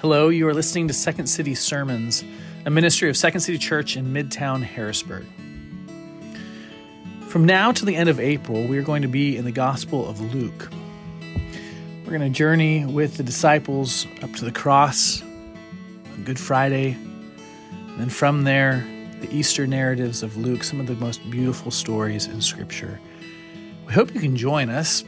Hello, 0.00 0.30
you 0.30 0.48
are 0.48 0.54
listening 0.54 0.88
to 0.88 0.94
Second 0.94 1.26
City 1.26 1.54
Sermons, 1.54 2.24
a 2.64 2.70
ministry 2.70 3.10
of 3.10 3.18
Second 3.18 3.42
City 3.42 3.58
Church 3.58 3.98
in 3.98 4.14
Midtown 4.14 4.62
Harrisburg. 4.62 5.26
From 7.28 7.44
now 7.44 7.70
to 7.72 7.84
the 7.84 7.96
end 7.96 8.08
of 8.08 8.18
April, 8.18 8.66
we 8.66 8.78
are 8.78 8.82
going 8.82 9.02
to 9.02 9.08
be 9.08 9.36
in 9.36 9.44
the 9.44 9.52
Gospel 9.52 10.08
of 10.08 10.18
Luke. 10.34 10.70
We're 12.02 12.16
going 12.16 12.22
to 12.22 12.30
journey 12.30 12.86
with 12.86 13.18
the 13.18 13.22
disciples 13.22 14.06
up 14.22 14.32
to 14.36 14.46
the 14.46 14.52
cross 14.52 15.20
on 15.20 16.22
Good 16.24 16.38
Friday, 16.38 16.92
and 16.92 18.00
then 18.00 18.08
from 18.08 18.44
there, 18.44 18.82
the 19.20 19.30
Easter 19.30 19.66
narratives 19.66 20.22
of 20.22 20.34
Luke, 20.38 20.64
some 20.64 20.80
of 20.80 20.86
the 20.86 20.94
most 20.94 21.30
beautiful 21.30 21.70
stories 21.70 22.26
in 22.26 22.40
Scripture. 22.40 22.98
We 23.86 23.92
hope 23.92 24.14
you 24.14 24.20
can 24.20 24.34
join 24.34 24.70
us, 24.70 25.04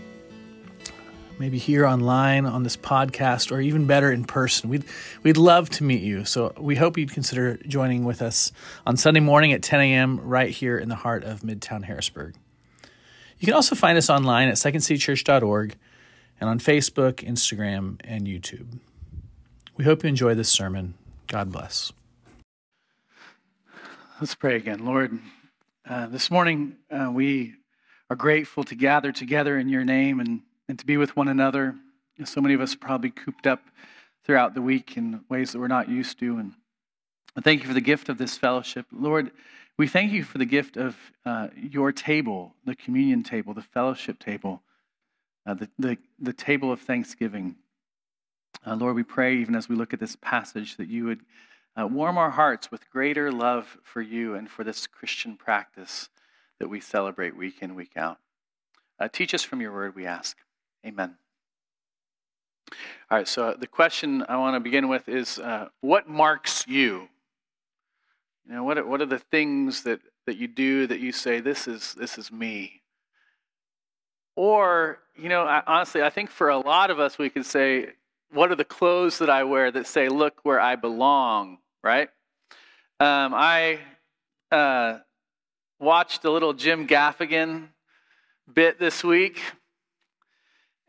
maybe 1.42 1.58
here 1.58 1.84
online 1.84 2.46
on 2.46 2.62
this 2.62 2.76
podcast, 2.76 3.50
or 3.50 3.60
even 3.60 3.84
better 3.84 4.12
in 4.12 4.22
person. 4.22 4.70
We'd, 4.70 4.84
we'd 5.24 5.36
love 5.36 5.68
to 5.70 5.82
meet 5.82 6.00
you. 6.00 6.24
So 6.24 6.52
we 6.56 6.76
hope 6.76 6.96
you'd 6.96 7.10
consider 7.10 7.56
joining 7.66 8.04
with 8.04 8.22
us 8.22 8.52
on 8.86 8.96
Sunday 8.96 9.18
morning 9.18 9.52
at 9.52 9.60
10 9.60 9.80
a.m. 9.80 10.20
right 10.20 10.50
here 10.50 10.78
in 10.78 10.88
the 10.88 10.94
heart 10.94 11.24
of 11.24 11.40
Midtown 11.40 11.82
Harrisburg. 11.82 12.36
You 13.40 13.46
can 13.46 13.54
also 13.54 13.74
find 13.74 13.98
us 13.98 14.08
online 14.08 14.50
at 14.50 14.54
secondcitychurch.org 14.54 15.74
and 16.40 16.48
on 16.48 16.60
Facebook, 16.60 17.14
Instagram, 17.14 18.00
and 18.04 18.28
YouTube. 18.28 18.78
We 19.76 19.84
hope 19.84 20.04
you 20.04 20.08
enjoy 20.10 20.36
this 20.36 20.48
sermon. 20.48 20.94
God 21.26 21.50
bless. 21.50 21.92
Let's 24.20 24.36
pray 24.36 24.54
again. 24.54 24.84
Lord, 24.84 25.18
uh, 25.88 26.06
this 26.06 26.30
morning 26.30 26.76
uh, 26.88 27.10
we 27.12 27.54
are 28.10 28.14
grateful 28.14 28.62
to 28.62 28.76
gather 28.76 29.10
together 29.10 29.58
in 29.58 29.68
your 29.68 29.84
name 29.84 30.20
and, 30.20 30.42
and 30.72 30.78
to 30.78 30.86
be 30.86 30.96
with 30.96 31.14
one 31.14 31.28
another. 31.28 31.74
So 32.24 32.40
many 32.40 32.54
of 32.54 32.62
us 32.62 32.74
probably 32.74 33.10
cooped 33.10 33.46
up 33.46 33.60
throughout 34.24 34.54
the 34.54 34.62
week 34.62 34.96
in 34.96 35.20
ways 35.28 35.52
that 35.52 35.58
we're 35.58 35.68
not 35.68 35.90
used 35.90 36.18
to. 36.20 36.38
And 36.38 36.54
thank 37.42 37.60
you 37.60 37.68
for 37.68 37.74
the 37.74 37.82
gift 37.82 38.08
of 38.08 38.16
this 38.16 38.38
fellowship. 38.38 38.86
Lord, 38.90 39.32
we 39.76 39.86
thank 39.86 40.12
you 40.12 40.24
for 40.24 40.38
the 40.38 40.46
gift 40.46 40.78
of 40.78 40.96
uh, 41.26 41.48
your 41.54 41.92
table, 41.92 42.54
the 42.64 42.74
communion 42.74 43.22
table, 43.22 43.52
the 43.52 43.60
fellowship 43.60 44.18
table, 44.18 44.62
uh, 45.44 45.52
the, 45.52 45.68
the, 45.78 45.98
the 46.18 46.32
table 46.32 46.72
of 46.72 46.80
thanksgiving. 46.80 47.56
Uh, 48.66 48.74
Lord, 48.74 48.96
we 48.96 49.02
pray, 49.02 49.36
even 49.36 49.54
as 49.54 49.68
we 49.68 49.76
look 49.76 49.92
at 49.92 50.00
this 50.00 50.16
passage, 50.16 50.78
that 50.78 50.88
you 50.88 51.04
would 51.04 51.20
uh, 51.78 51.86
warm 51.86 52.16
our 52.16 52.30
hearts 52.30 52.70
with 52.70 52.88
greater 52.88 53.30
love 53.30 53.76
for 53.82 54.00
you 54.00 54.36
and 54.36 54.48
for 54.50 54.64
this 54.64 54.86
Christian 54.86 55.36
practice 55.36 56.08
that 56.60 56.68
we 56.68 56.80
celebrate 56.80 57.36
week 57.36 57.56
in, 57.60 57.74
week 57.74 57.92
out. 57.94 58.16
Uh, 58.98 59.08
teach 59.08 59.34
us 59.34 59.42
from 59.42 59.60
your 59.60 59.74
word, 59.74 59.94
we 59.94 60.06
ask. 60.06 60.38
Amen. 60.84 61.16
All 63.10 63.18
right, 63.18 63.28
so 63.28 63.54
the 63.58 63.66
question 63.66 64.24
I 64.28 64.36
want 64.36 64.56
to 64.56 64.60
begin 64.60 64.88
with 64.88 65.08
is 65.08 65.38
uh, 65.38 65.68
what 65.80 66.08
marks 66.08 66.66
you? 66.66 67.08
You 68.46 68.54
know, 68.54 68.64
what 68.64 68.78
are, 68.78 68.86
what 68.86 69.00
are 69.00 69.06
the 69.06 69.18
things 69.18 69.82
that, 69.84 70.00
that 70.26 70.36
you 70.36 70.48
do 70.48 70.86
that 70.86 70.98
you 70.98 71.12
say, 71.12 71.40
this 71.40 71.68
is, 71.68 71.94
this 71.94 72.18
is 72.18 72.32
me? 72.32 72.80
Or, 74.34 74.98
you 75.16 75.28
know, 75.28 75.42
I, 75.42 75.62
honestly, 75.66 76.02
I 76.02 76.10
think 76.10 76.30
for 76.30 76.48
a 76.48 76.58
lot 76.58 76.90
of 76.90 76.98
us, 76.98 77.18
we 77.18 77.28
could 77.28 77.46
say, 77.46 77.90
what 78.32 78.50
are 78.50 78.56
the 78.56 78.64
clothes 78.64 79.18
that 79.18 79.28
I 79.28 79.44
wear 79.44 79.70
that 79.70 79.86
say, 79.86 80.08
look 80.08 80.40
where 80.42 80.58
I 80.58 80.76
belong, 80.76 81.58
right? 81.84 82.08
Um, 82.98 83.34
I 83.34 83.78
uh, 84.50 84.98
watched 85.78 86.24
a 86.24 86.30
little 86.30 86.54
Jim 86.54 86.88
Gaffigan 86.88 87.68
bit 88.52 88.78
this 88.78 89.04
week, 89.04 89.40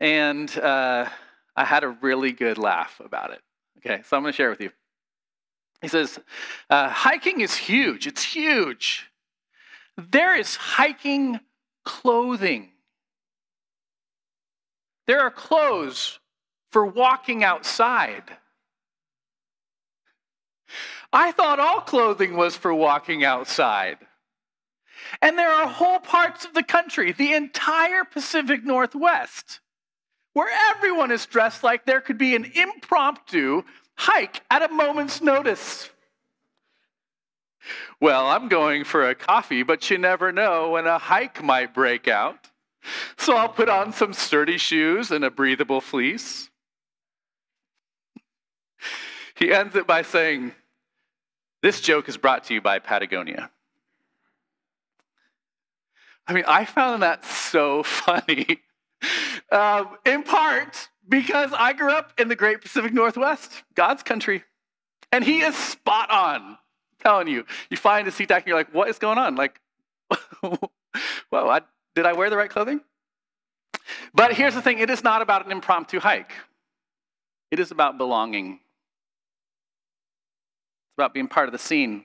and 0.04 0.58
uh, 0.58 1.08
I 1.56 1.64
had 1.64 1.82
a 1.82 1.88
really 1.88 2.32
good 2.32 2.58
laugh 2.58 3.00
about 3.02 3.30
it. 3.30 3.40
Okay, 3.78 4.02
so 4.04 4.18
I'm 4.18 4.22
going 4.22 4.34
to 4.34 4.36
share 4.36 4.50
with 4.50 4.60
you. 4.60 4.70
He 5.80 5.88
says, 5.88 6.18
uh, 6.68 6.90
hiking 6.90 7.40
is 7.40 7.56
huge. 7.56 8.06
It's 8.06 8.22
huge. 8.22 9.10
There 9.96 10.36
is 10.36 10.56
hiking 10.56 11.40
clothing. 11.86 12.68
There 15.06 15.20
are 15.20 15.30
clothes 15.30 16.18
for 16.70 16.84
walking 16.84 17.42
outside. 17.42 18.24
I 21.14 21.32
thought 21.32 21.58
all 21.58 21.80
clothing 21.80 22.36
was 22.36 22.56
for 22.56 22.74
walking 22.74 23.24
outside. 23.24 23.96
And 25.22 25.38
there 25.38 25.50
are 25.50 25.66
whole 25.66 26.00
parts 26.00 26.44
of 26.44 26.52
the 26.52 26.62
country, 26.62 27.12
the 27.12 27.32
entire 27.32 28.04
Pacific 28.04 28.64
Northwest, 28.64 29.60
where 30.34 30.50
everyone 30.70 31.10
is 31.10 31.24
dressed 31.26 31.64
like 31.64 31.86
there 31.86 32.00
could 32.00 32.18
be 32.18 32.36
an 32.36 32.44
impromptu 32.54 33.62
hike 33.94 34.42
at 34.50 34.62
a 34.62 34.72
moment's 34.72 35.22
notice. 35.22 35.88
Well, 38.00 38.26
I'm 38.26 38.48
going 38.48 38.84
for 38.84 39.08
a 39.08 39.14
coffee, 39.14 39.62
but 39.62 39.88
you 39.88 39.96
never 39.96 40.30
know 40.32 40.70
when 40.70 40.86
a 40.86 40.98
hike 40.98 41.42
might 41.42 41.72
break 41.72 42.06
out. 42.08 42.48
So 43.16 43.34
I'll 43.34 43.48
put 43.48 43.70
on 43.70 43.92
some 43.92 44.12
sturdy 44.12 44.58
shoes 44.58 45.10
and 45.10 45.24
a 45.24 45.30
breathable 45.30 45.80
fleece. 45.80 46.50
He 49.36 49.52
ends 49.52 49.74
it 49.74 49.86
by 49.86 50.02
saying, 50.02 50.52
This 51.62 51.80
joke 51.80 52.08
is 52.08 52.18
brought 52.18 52.44
to 52.44 52.54
you 52.54 52.60
by 52.60 52.78
Patagonia. 52.78 53.50
I 56.26 56.32
mean, 56.32 56.44
I 56.46 56.64
found 56.64 57.02
that 57.02 57.24
so 57.24 57.82
funny. 57.82 58.60
Um, 59.52 59.96
in 60.04 60.22
part 60.22 60.88
because 61.08 61.52
I 61.52 61.72
grew 61.72 61.92
up 61.92 62.12
in 62.18 62.28
the 62.28 62.36
great 62.36 62.60
Pacific 62.60 62.92
Northwest, 62.92 63.62
God's 63.74 64.02
country. 64.02 64.42
And 65.12 65.24
he 65.24 65.40
is 65.40 65.54
spot 65.56 66.10
on. 66.10 66.42
I'm 66.42 66.56
telling 67.00 67.28
you, 67.28 67.44
you 67.70 67.76
find 67.76 68.08
a 68.08 68.10
SeaTac 68.10 68.38
and 68.38 68.46
you're 68.46 68.56
like, 68.56 68.72
what 68.74 68.88
is 68.88 68.98
going 68.98 69.18
on? 69.18 69.36
Like, 69.36 69.60
whoa, 70.40 70.58
I, 71.32 71.60
did 71.94 72.06
I 72.06 72.14
wear 72.14 72.30
the 72.30 72.36
right 72.36 72.50
clothing? 72.50 72.80
But 74.14 74.32
here's 74.32 74.54
the 74.54 74.62
thing 74.62 74.78
it 74.78 74.90
is 74.90 75.04
not 75.04 75.22
about 75.22 75.44
an 75.44 75.52
impromptu 75.52 76.00
hike, 76.00 76.32
it 77.50 77.58
is 77.58 77.70
about 77.70 77.98
belonging. 77.98 78.60
It's 80.88 80.98
about 80.98 81.14
being 81.14 81.28
part 81.28 81.48
of 81.48 81.52
the 81.52 81.58
scene. 81.58 82.04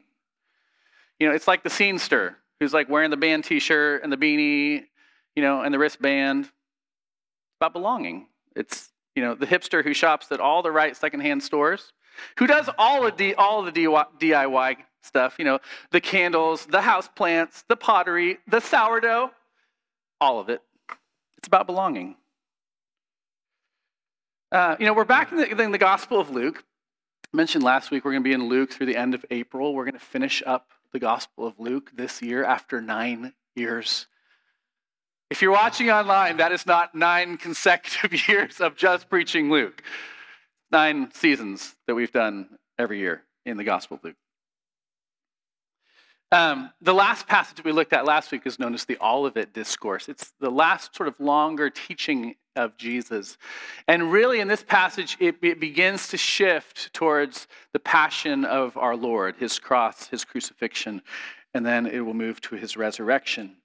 You 1.19 1.27
know, 1.27 1.35
it's 1.35 1.47
like 1.47 1.63
the 1.63 1.69
scenester 1.69 2.35
who's 2.59 2.73
like 2.73 2.89
wearing 2.89 3.11
the 3.11 3.17
band 3.17 3.43
t 3.43 3.59
shirt 3.59 4.03
and 4.03 4.11
the 4.11 4.17
beanie, 4.17 4.85
you 5.35 5.43
know, 5.43 5.61
and 5.61 5.73
the 5.73 5.79
wristband. 5.79 6.49
About 7.59 7.73
belonging. 7.73 8.27
It's, 8.55 8.89
you 9.15 9.23
know, 9.23 9.35
the 9.35 9.45
hipster 9.45 9.83
who 9.83 9.93
shops 9.93 10.31
at 10.31 10.39
all 10.39 10.61
the 10.61 10.71
right 10.71 10.95
secondhand 10.95 11.43
stores, 11.43 11.91
who 12.37 12.47
does 12.47 12.69
all 12.77 13.05
of 13.05 13.17
the, 13.17 13.35
all 13.35 13.65
of 13.65 13.73
the 13.73 13.81
DIY 13.81 14.77
stuff, 15.01 15.35
you 15.37 15.45
know, 15.45 15.59
the 15.91 16.01
candles, 16.01 16.65
the 16.65 16.81
house 16.81 17.07
plants, 17.07 17.63
the 17.67 17.75
pottery, 17.75 18.37
the 18.47 18.59
sourdough, 18.59 19.31
all 20.21 20.39
of 20.39 20.49
it. 20.49 20.61
It's 21.37 21.47
about 21.47 21.65
belonging. 21.65 22.15
Uh, 24.51 24.75
you 24.79 24.85
know, 24.85 24.93
we're 24.93 25.05
back 25.05 25.31
in 25.31 25.37
the, 25.37 25.61
in 25.61 25.71
the 25.71 25.77
Gospel 25.77 26.19
of 26.19 26.29
Luke. 26.29 26.63
I 27.31 27.37
mentioned 27.37 27.63
last 27.63 27.91
week 27.91 28.03
we're 28.03 28.11
going 28.11 28.23
to 28.23 28.27
be 28.27 28.33
in 28.33 28.49
Luke 28.49 28.71
through 28.71 28.87
the 28.87 28.97
end 28.97 29.13
of 29.13 29.23
April. 29.29 29.73
We're 29.75 29.85
going 29.85 29.93
to 29.93 29.99
finish 29.99 30.41
up 30.45 30.71
the 30.91 30.99
Gospel 30.99 31.45
of 31.45 31.59
Luke 31.59 31.91
this 31.95 32.21
year 32.21 32.43
after 32.43 32.81
nine 32.81 33.33
years. 33.55 34.07
If 35.29 35.43
you're 35.43 35.51
watching 35.51 35.91
online, 35.91 36.37
that 36.37 36.51
is 36.51 36.65
not 36.65 36.95
nine 36.95 37.37
consecutive 37.47 38.27
years 38.27 38.59
of 38.59 38.75
just 38.75 39.09
preaching 39.09 39.49
Luke. 39.51 39.83
Nine 40.71 41.11
seasons 41.13 41.75
that 41.87 41.95
we've 41.95 42.11
done 42.11 42.49
every 42.77 42.99
year 42.99 43.23
in 43.45 43.57
the 43.57 43.63
Gospel 43.63 43.97
of 43.97 44.03
Luke. 44.03 44.15
Um, 46.31 46.69
the 46.79 46.93
last 46.93 47.27
passage 47.27 47.63
we 47.63 47.71
looked 47.71 47.91
at 47.91 48.05
last 48.05 48.31
week 48.31 48.43
is 48.45 48.59
known 48.59 48.75
as 48.75 48.85
the 48.85 48.97
Olivet 49.01 49.51
Discourse. 49.51 50.07
It's 50.07 50.31
the 50.39 50.51
last 50.51 50.95
sort 50.95 51.09
of 51.09 51.19
longer 51.19 51.71
teaching 51.71 52.35
of 52.55 52.77
Jesus. 52.77 53.37
And 53.87 54.11
really, 54.11 54.39
in 54.39 54.47
this 54.47 54.63
passage, 54.63 55.17
it, 55.19 55.37
it, 55.41 55.59
begins 55.59 56.09
to 56.09 56.17
shift 56.17 56.93
towards 56.93 57.47
the 57.73 57.79
passion 57.79 58.45
of 58.45 58.77
our 58.77 58.95
Lord, 58.95 59.37
his 59.37 59.57
cross, 59.57 60.07
his 60.07 60.23
crucifixion, 60.23 61.01
and 61.55 61.65
then 61.65 61.87
it 61.87 62.01
will 62.01 62.13
move 62.13 62.41
to 62.41 62.55
his 62.55 62.77
resurrection. 62.77 63.55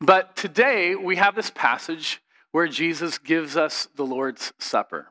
But 0.00 0.36
today, 0.36 0.94
we 0.94 1.16
have 1.16 1.34
this 1.34 1.50
passage 1.50 2.22
where 2.52 2.66
Jesus 2.66 3.18
gives 3.18 3.56
us 3.56 3.88
the 3.94 4.04
Lord's 4.04 4.52
Supper. 4.58 5.08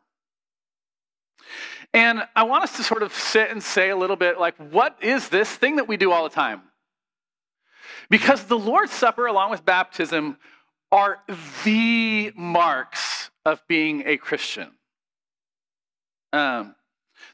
And 1.93 2.23
I 2.35 2.43
want 2.43 2.63
us 2.63 2.77
to 2.77 2.83
sort 2.83 3.01
of 3.01 3.13
sit 3.13 3.49
and 3.49 3.63
say 3.63 3.89
a 3.89 3.95
little 3.95 4.15
bit 4.15 4.39
like, 4.39 4.55
what 4.57 4.97
is 5.01 5.29
this 5.29 5.49
thing 5.49 5.77
that 5.77 5.87
we 5.87 5.97
do 5.97 6.11
all 6.11 6.23
the 6.23 6.29
time? 6.29 6.61
Because 8.09 8.43
the 8.45 8.57
Lord's 8.57 8.91
Supper, 8.91 9.25
along 9.25 9.51
with 9.51 9.65
baptism, 9.65 10.37
are 10.91 11.19
the 11.63 12.31
marks 12.35 13.29
of 13.45 13.65
being 13.67 14.03
a 14.05 14.17
Christian. 14.17 14.71
Um, 16.33 16.75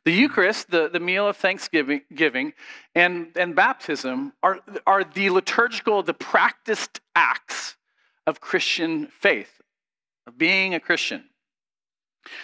the 0.06 0.12
Eucharist, 0.12 0.70
the, 0.70 0.88
the 0.88 1.00
meal 1.00 1.28
of 1.28 1.36
thanksgiving 1.36 2.02
giving, 2.14 2.54
and, 2.94 3.32
and 3.36 3.56
baptism 3.56 4.34
are, 4.44 4.60
are 4.86 5.04
the 5.04 5.32
liturgical, 5.32 6.04
the 6.04 6.14
practiced 6.14 7.02
acts 7.16 7.76
of 8.28 8.40
Christian 8.40 9.08
faith, 9.08 9.62
of 10.28 10.38
being 10.38 10.76
a 10.76 10.80
Christian. 10.80 11.26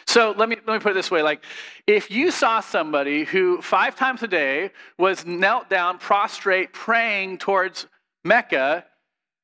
So 0.05 0.33
let 0.35 0.49
me, 0.49 0.57
let 0.67 0.73
me 0.73 0.79
put 0.79 0.91
it 0.91 0.95
this 0.95 1.11
way 1.11 1.21
like, 1.21 1.43
if 1.87 2.11
you 2.11 2.31
saw 2.31 2.59
somebody 2.59 3.23
who 3.23 3.61
five 3.61 3.95
times 3.95 4.23
a 4.23 4.27
day 4.27 4.71
was 4.97 5.25
knelt 5.25 5.69
down, 5.69 5.99
prostrate, 5.99 6.73
praying 6.73 7.37
towards 7.37 7.87
Mecca, 8.23 8.85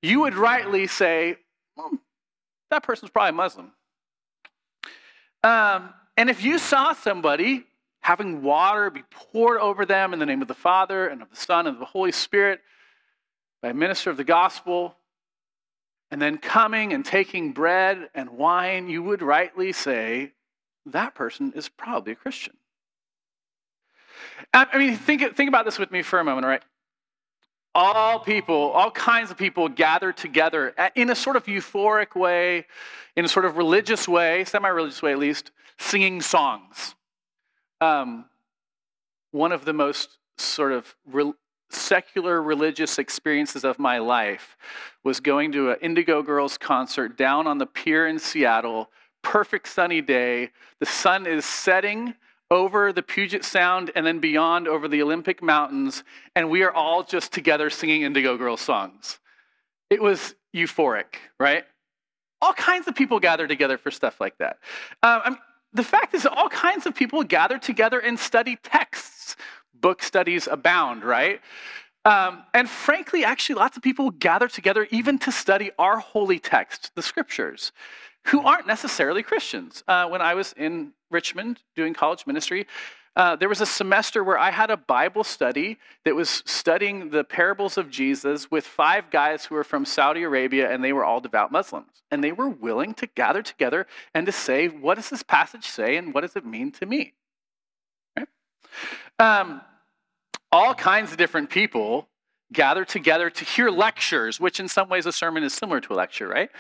you 0.02 0.22
would 0.22 0.36
rightly 0.36 0.88
say, 0.88 1.38
well, 1.76 1.92
that 2.72 2.84
person's 2.84 3.12
probably 3.12 3.36
Muslim. 3.36 3.72
Um, 5.44 5.94
and 6.18 6.30
if 6.30 6.44
you 6.44 6.58
saw 6.58 6.94
somebody 6.94 7.66
having 8.08 8.42
water 8.42 8.90
be 8.90 9.04
poured 9.12 9.60
over 9.60 9.86
them 9.86 10.14
in 10.14 10.20
the 10.20 10.26
name 10.26 10.42
of 10.42 10.48
the 10.48 10.54
Father 10.54 11.08
and 11.08 11.22
of 11.22 11.30
the 11.30 11.36
Son 11.36 11.68
and 11.68 11.76
of 11.76 11.80
the 11.82 11.86
Holy 11.86 12.14
Spirit 12.14 12.62
by 13.62 13.68
a 13.68 13.74
minister 13.74 14.10
of 14.10 14.16
the 14.16 14.24
gospel, 14.24 14.96
and 16.10 16.22
then 16.22 16.38
coming 16.38 16.94
and 16.94 17.04
taking 17.04 17.52
bread 17.52 18.10
and 18.16 18.30
wine, 18.30 18.88
you 18.88 19.04
would 19.04 19.22
rightly 19.22 19.74
say 19.74 20.32
that 20.86 21.16
person 21.16 21.52
is 21.54 21.68
probably 21.68 22.14
a 22.14 22.16
Christian. 22.16 22.54
I 24.54 24.78
mean, 24.78 24.96
think, 24.96 25.36
think 25.36 25.50
about 25.50 25.66
this 25.66 25.78
with 25.78 25.92
me 25.92 26.02
for 26.02 26.18
a 26.18 26.24
moment, 26.24 26.46
all 26.46 26.52
right? 26.52 26.64
All 27.76 28.20
people, 28.22 28.72
all 28.72 28.90
kinds 28.90 29.32
of 29.32 29.38
people 29.38 29.68
gather 29.68 30.14
together 30.14 30.74
in 30.96 31.10
a 31.10 31.16
sort 31.16 31.36
of 31.36 31.44
euphoric 31.44 32.16
way, 32.16 32.68
in 33.18 33.26
a 33.26 33.28
sort 33.28 33.44
of 33.44 33.58
religious 33.58 34.08
way, 34.08 34.46
semi 34.46 34.70
religious 34.70 35.02
way 35.02 35.12
at 35.12 35.20
least, 35.20 35.52
singing 35.78 36.22
songs. 36.22 36.96
Um, 37.82 38.26
one 39.32 39.52
of 39.52 39.66
the 39.66 39.74
most 39.74 40.18
sort 40.38 40.72
of 40.72 40.96
re- 41.06 41.34
secular 41.70 42.42
religious 42.42 42.98
experiences 42.98 43.64
of 43.64 43.78
my 43.78 43.98
life 43.98 44.58
was 45.04 45.20
going 45.20 45.52
to 45.52 45.72
an 45.72 45.78
Indigo 45.82 46.22
Girls 46.22 46.58
concert 46.58 47.18
down 47.18 47.46
on 47.48 47.58
the 47.58 47.66
pier 47.66 48.08
in 48.08 48.20
Seattle. 48.20 48.90
Perfect 49.22 49.68
sunny 49.68 50.02
day. 50.02 50.52
The 50.80 50.86
sun 50.86 51.28
is 51.28 51.46
setting 51.46 52.14
over 52.50 52.94
the 52.94 53.04
Puget 53.04 53.44
Sound 53.44 53.92
and 53.96 54.06
then 54.06 54.20
beyond 54.20 54.68
over 54.68 54.88
the 54.88 55.02
Olympic 55.02 55.44
Mountains, 55.44 56.04
and 56.36 56.50
we 56.50 56.64
are 56.64 56.72
all 56.72 57.04
just 57.04 57.34
together 57.34 57.70
singing 57.70 58.04
Indigo 58.04 58.38
Girls 58.38 58.62
songs. 58.62 59.20
It 59.90 60.02
was 60.02 60.36
euphoric, 60.56 61.18
right? 61.40 61.66
All 62.42 62.54
kinds 62.54 62.88
of 62.88 62.96
people 62.96 63.20
gather 63.20 63.48
together 63.48 63.78
for 63.78 63.92
stuff 63.92 64.22
like 64.22 64.38
that. 64.38 64.58
Um, 65.04 65.38
the 65.78 65.84
fact 65.84 66.14
is, 66.14 66.26
all 66.26 66.50
kinds 66.50 66.86
of 66.86 66.96
people 66.96 67.24
gather 67.24 67.58
together 67.58 68.00
and 68.00 68.20
study 68.20 68.58
texts. 68.62 69.36
Book 69.74 70.02
studies 70.02 70.48
abound, 70.48 71.04
right? 71.04 71.40
Um, 72.04 72.44
and 72.54 72.70
frankly, 72.70 73.24
actually, 73.24 73.56
lots 73.56 73.78
of 73.78 73.84
people 73.84 74.12
gather 74.12 74.48
together 74.48 74.88
even 74.92 75.20
to 75.20 75.32
study 75.32 75.72
our 75.78 76.00
holy 76.00 76.40
text, 76.40 76.92
the 76.96 77.02
scriptures, 77.02 77.72
who 78.28 78.42
aren't 78.42 78.66
necessarily 78.66 79.24
Christians. 79.24 79.84
Uh, 79.88 80.08
when 80.08 80.22
I 80.22 80.34
was 80.34 80.54
in 80.58 80.94
Richmond 81.12 81.62
doing 81.76 81.94
college 81.94 82.26
ministry, 82.26 82.66
uh, 83.18 83.36
there 83.36 83.50
was 83.50 83.62
a 83.62 83.66
semester 83.66 84.24
where 84.24 84.38
I 84.38 84.52
had 84.52 84.70
a 84.70 84.78
Bible 84.78 85.24
study 85.24 85.80
that 86.06 86.16
was 86.16 86.44
studying 86.46 87.10
the 87.10 87.24
parables 87.24 87.76
of 87.76 87.90
Jesus 87.90 88.52
with 88.52 88.64
five 88.64 89.10
guys 89.10 89.46
who 89.46 89.56
were 89.56 89.64
from 89.64 89.86
Saudi 89.86 90.22
Arabia, 90.22 90.72
and 90.72 90.84
they 90.84 90.94
were 90.94 91.04
all 91.04 91.20
devout 91.20 91.52
Muslims. 91.52 92.04
And 92.12 92.24
they 92.24 92.32
were 92.32 92.48
willing 92.48 92.94
to 92.94 93.08
gather 93.08 93.42
together 93.42 93.88
and 94.14 94.28
to 94.28 94.32
say, 94.32 94.68
what 94.68 94.96
does 94.96 95.10
this 95.10 95.24
passage 95.24 95.66
say, 95.66 95.98
and 95.98 96.14
what 96.14 96.22
does 96.22 96.36
it 96.36 96.46
mean 96.46 96.72
to 96.74 96.86
me? 96.86 97.16
Okay? 98.16 98.28
Um, 99.18 99.62
all 100.52 100.76
kinds 100.76 101.12
of 101.12 101.18
different 101.18 101.50
people 101.50 102.08
gather 102.54 102.86
together 102.86 103.32
to 103.32 103.44
hear 103.44 103.72
lectures, 103.72 104.40
which 104.40 104.60
in 104.60 104.68
some 104.68 104.90
ways 104.90 105.08
a 105.08 105.12
sermon 105.12 105.44
is 105.44 105.56
similar 105.56 105.82
to 105.82 105.94
a 105.94 105.96
lecture, 105.96 106.28
right? 106.28 106.52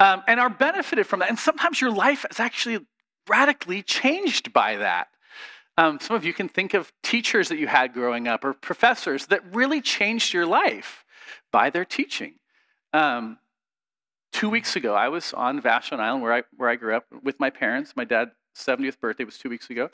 Um, 0.00 0.22
and 0.26 0.40
are 0.40 0.48
benefited 0.48 1.06
from 1.06 1.20
that. 1.20 1.28
And 1.28 1.38
sometimes 1.38 1.82
your 1.82 1.90
life 1.90 2.24
is 2.30 2.40
actually 2.40 2.86
radically 3.28 3.82
changed 3.82 4.54
by 4.54 4.76
that. 4.76 5.08
Um, 5.78 6.00
some 6.00 6.16
of 6.16 6.24
you 6.24 6.34
can 6.34 6.48
think 6.48 6.74
of 6.74 6.92
teachers 7.04 7.48
that 7.50 7.58
you 7.58 7.68
had 7.68 7.94
growing 7.94 8.26
up 8.26 8.44
or 8.44 8.52
professors 8.52 9.26
that 9.26 9.54
really 9.54 9.80
changed 9.80 10.34
your 10.34 10.44
life 10.44 11.04
by 11.52 11.70
their 11.70 11.84
teaching. 11.84 12.34
Um, 12.92 13.38
two 14.32 14.50
weeks 14.50 14.74
ago, 14.74 14.96
I 14.96 15.08
was 15.08 15.32
on 15.32 15.62
Vashon 15.62 16.00
Island 16.00 16.24
where 16.24 16.32
I, 16.32 16.42
where 16.56 16.68
I 16.68 16.74
grew 16.74 16.96
up 16.96 17.06
with 17.22 17.38
my 17.38 17.48
parents. 17.48 17.92
My 17.94 18.04
dad's 18.04 18.32
70th 18.56 18.98
birthday 18.98 19.22
was 19.22 19.38
two 19.38 19.48
weeks 19.48 19.70
ago. 19.70 19.88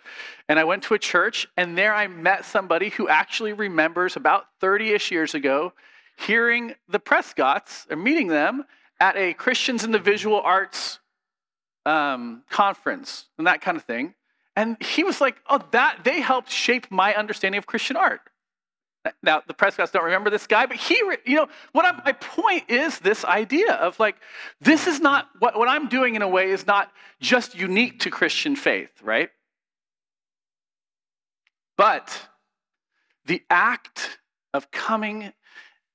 And 0.48 0.58
I 0.58 0.64
went 0.64 0.84
to 0.84 0.94
a 0.94 0.98
church, 0.98 1.46
and 1.58 1.76
there 1.76 1.94
I 1.94 2.06
met 2.06 2.46
somebody 2.46 2.88
who 2.88 3.06
actually 3.10 3.52
remembers 3.52 4.16
about 4.16 4.46
30 4.62 4.92
ish 4.92 5.10
years 5.10 5.34
ago 5.34 5.75
hearing 6.16 6.75
the 6.88 6.98
Prescotts 6.98 7.87
or 7.90 7.96
meeting 7.96 8.28
them 8.28 8.64
at 9.00 9.19
a 9.19 9.34
Christians 9.34 9.84
in 9.84 9.90
the 9.90 9.98
Visual 9.98 10.40
Arts 10.40 11.00
um, 11.84 12.42
conference 12.48 13.26
and 13.37 13.46
that 13.46 13.60
kind 13.60 13.76
of 13.76 13.84
thing. 13.84 14.14
And 14.56 14.76
he 14.82 15.02
was 15.02 15.20
like, 15.20 15.36
oh, 15.48 15.60
that 15.72 16.00
they 16.04 16.20
helped 16.20 16.50
shape 16.50 16.86
my 16.90 17.14
understanding 17.14 17.58
of 17.58 17.66
Christian 17.66 17.96
art. 17.96 18.20
Now, 19.22 19.42
the 19.46 19.52
Prescotts 19.52 19.90
don't 19.90 20.04
remember 20.04 20.30
this 20.30 20.46
guy, 20.46 20.64
but 20.64 20.78
he, 20.78 20.94
you 21.26 21.36
know, 21.36 21.48
what 21.72 21.84
I'm, 21.84 22.00
my 22.06 22.12
point 22.12 22.70
is 22.70 22.98
this 23.00 23.24
idea 23.24 23.72
of 23.72 24.00
like, 24.00 24.16
this 24.60 24.86
is 24.86 24.98
not, 25.00 25.28
what, 25.40 25.58
what 25.58 25.68
I'm 25.68 25.88
doing 25.88 26.14
in 26.14 26.22
a 26.22 26.28
way 26.28 26.50
is 26.50 26.66
not 26.66 26.90
just 27.20 27.54
unique 27.54 28.00
to 28.00 28.10
Christian 28.10 28.56
faith, 28.56 28.90
right? 29.02 29.28
But 31.76 32.28
the 33.26 33.42
act 33.50 34.18
of 34.54 34.70
coming 34.70 35.32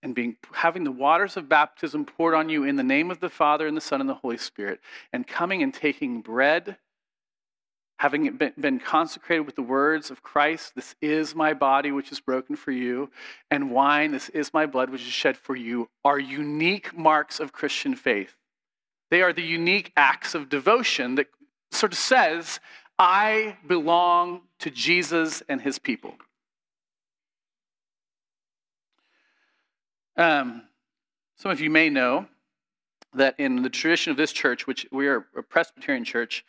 and 0.04 0.14
being 0.14 0.38
having 0.54 0.84
the 0.84 0.92
waters 0.92 1.36
of 1.36 1.50
baptism 1.50 2.06
poured 2.06 2.34
on 2.34 2.48
you 2.48 2.64
in 2.64 2.76
the 2.76 2.84
name 2.84 3.12
of 3.12 3.20
the 3.20 3.30
Father 3.30 3.68
and 3.68 3.76
the 3.76 3.82
Son 3.82 4.02
and 4.02 4.10
the 4.10 4.14
Holy 4.14 4.38
Spirit, 4.38 4.80
and 5.12 5.28
coming 5.28 5.64
and 5.64 5.74
taking 5.74 6.22
bread 6.22 6.78
having 8.00 8.40
been 8.58 8.80
consecrated 8.80 9.42
with 9.42 9.58
the 9.58 9.62
words 9.62 10.10
of 10.10 10.24
Christ, 10.24 10.74
this 10.74 10.96
is 11.02 11.36
my 11.36 11.54
body 11.54 11.92
which 11.92 12.14
is 12.14 12.22
broken 12.22 12.56
for 12.56 12.72
you, 12.72 13.12
and 13.52 13.72
wine, 13.72 14.14
this 14.14 14.30
is 14.30 14.54
my 14.54 14.66
blood 14.66 14.90
which 14.90 15.02
is 15.02 15.12
shed 15.12 15.36
for 15.36 15.54
you, 15.54 15.90
are 16.06 16.18
unique 16.18 16.98
marks 16.98 17.42
of 17.42 17.52
Christian 17.52 17.98
faith. 17.98 18.38
They 19.12 19.22
are 19.22 19.34
the 19.34 19.44
unique 19.44 19.92
acts 19.98 20.34
of 20.34 20.48
devotion 20.48 21.16
that 21.16 21.28
sort 21.72 21.92
of 21.92 21.98
says, 21.98 22.62
I 22.98 23.58
belong 23.68 24.44
to 24.60 24.70
Jesus 24.70 25.44
and 25.50 25.62
his 25.62 25.78
people. 25.78 26.16
Um, 30.16 30.62
some 31.36 31.52
of 31.52 31.60
you 31.60 31.70
may 31.70 31.90
know 31.90 32.28
that 33.14 33.38
in 33.38 33.62
the 33.62 33.70
tradition 33.70 34.12
of 34.12 34.16
this 34.16 34.32
church, 34.32 34.68
which 34.68 34.88
we 34.90 35.08
are 35.10 35.26
a 35.36 35.44
Presbyterian 35.44 36.06
church, 36.06 36.46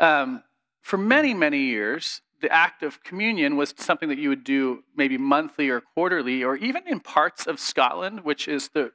um, 0.00 0.42
for 0.82 0.98
many, 0.98 1.32
many 1.32 1.58
years, 1.58 2.20
the 2.40 2.52
act 2.52 2.82
of 2.82 3.02
communion 3.02 3.56
was 3.56 3.72
something 3.78 4.08
that 4.08 4.18
you 4.18 4.28
would 4.28 4.44
do 4.44 4.82
maybe 4.96 5.16
monthly 5.16 5.70
or 5.70 5.80
quarterly, 5.80 6.42
or 6.42 6.56
even 6.56 6.82
in 6.86 7.00
parts 7.00 7.46
of 7.46 7.58
Scotland, 7.58 8.20
which 8.24 8.48
is 8.48 8.68
the 8.74 8.92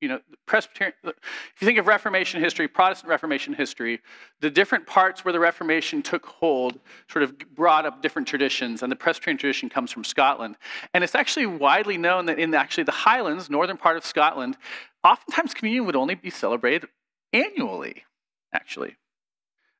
you 0.00 0.08
know, 0.08 0.20
Presbyterian, 0.44 0.94
if 1.04 1.14
you 1.60 1.66
think 1.66 1.78
of 1.78 1.86
Reformation 1.86 2.40
history, 2.40 2.68
Protestant 2.68 3.08
Reformation 3.08 3.54
history, 3.54 4.00
the 4.40 4.50
different 4.50 4.86
parts 4.86 5.24
where 5.24 5.32
the 5.32 5.40
Reformation 5.40 6.02
took 6.02 6.26
hold 6.26 6.78
sort 7.10 7.22
of 7.22 7.38
brought 7.54 7.86
up 7.86 8.02
different 8.02 8.28
traditions, 8.28 8.82
and 8.82 8.92
the 8.92 8.96
Presbyterian 8.96 9.38
tradition 9.38 9.68
comes 9.68 9.90
from 9.90 10.04
Scotland. 10.04 10.56
And 10.92 11.02
it's 11.02 11.14
actually 11.14 11.46
widely 11.46 11.96
known 11.96 12.26
that 12.26 12.38
in 12.38 12.52
actually 12.54 12.84
the 12.84 12.92
Highlands, 12.92 13.48
northern 13.48 13.78
part 13.78 13.96
of 13.96 14.04
Scotland, 14.04 14.58
oftentimes 15.02 15.54
communion 15.54 15.86
would 15.86 15.96
only 15.96 16.14
be 16.14 16.30
celebrated 16.30 16.88
annually, 17.32 18.04
actually. 18.52 18.96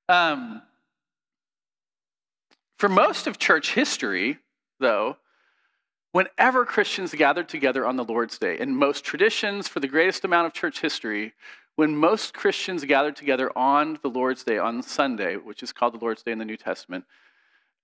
Um, 0.09 0.63
for 2.77 2.89
most 2.89 3.27
of 3.27 3.39
church 3.39 3.73
history, 3.75 4.39
though, 4.81 5.17
whenever 6.13 6.65
Christians 6.65 7.13
gathered 7.15 7.49
together 7.49 7.87
on 7.87 7.97
the 7.97 8.05
Lord's 8.05 8.39
Day, 8.39 8.59
in 8.59 8.75
most 8.75 9.05
traditions, 9.05 9.69
for 9.69 9.81
the 9.81 9.89
greatest 9.89 10.25
amount 10.25 10.47
of 10.47 10.53
church 10.53 10.81
history, 10.81 11.35
when 11.77 11.97
most 11.97 12.33
Christians 12.33 12.85
gathered 12.85 13.17
together 13.17 13.57
on 13.57 13.99
the 14.03 14.09
Lord's 14.09 14.43
Day, 14.43 14.59
on 14.59 14.83
Sunday, 14.83 15.37
which 15.37 15.63
is 15.63 15.73
called 15.73 15.95
the 15.95 15.99
Lord's 15.99 16.23
Day 16.23 16.33
in 16.33 16.39
the 16.39 16.45
New 16.45 16.57
Testament, 16.57 17.05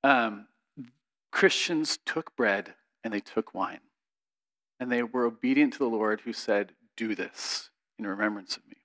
um, 0.02 0.46
Christians 1.30 1.99
took 2.04 2.34
bread 2.37 2.75
and 3.04 3.12
they 3.12 3.20
took 3.20 3.54
wine. 3.54 3.80
And 4.80 4.90
they 4.90 5.02
were 5.02 5.26
obedient 5.26 5.75
to 5.75 5.78
the 5.78 5.87
Lord 5.87 6.22
who 6.22 6.32
said, 6.32 6.72
Do 6.96 7.14
this 7.14 7.70
in 7.99 8.06
remembrance 8.06 8.56
of 8.56 8.66
me. 8.66 8.76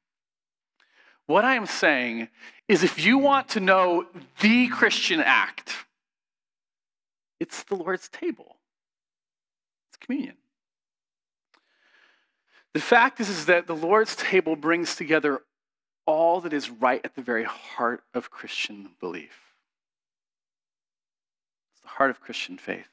What 1.26 1.44
I 1.44 1.56
am 1.56 1.66
saying 1.66 2.30
is 2.68 2.84
if 2.84 3.04
you 3.04 3.18
want 3.18 3.50
to 3.50 3.60
know 3.60 4.06
the 4.40 4.68
Christian 4.68 5.20
act, 5.20 5.87
it's 7.40 7.64
the 7.64 7.76
Lord's 7.76 8.10
table, 8.10 8.58
it's 9.90 9.98
communion. 9.98 10.36
The 12.74 12.82
fact 12.82 13.20
is, 13.20 13.30
is 13.30 13.46
that 13.48 13.66
the 13.66 13.76
Lord's 13.76 14.16
table 14.16 14.56
brings 14.56 14.96
together 14.96 15.42
all 16.06 16.42
that 16.42 16.54
is 16.54 16.70
right 16.70 17.02
at 17.04 17.16
the 17.16 17.22
very 17.22 17.44
heart 17.44 18.04
of 18.14 18.30
Christian 18.30 18.92
belief. 19.00 19.56
It's 21.74 21.82
the 21.82 21.88
heart 21.88 22.10
of 22.10 22.22
Christian 22.22 22.58
faith. 22.58 22.88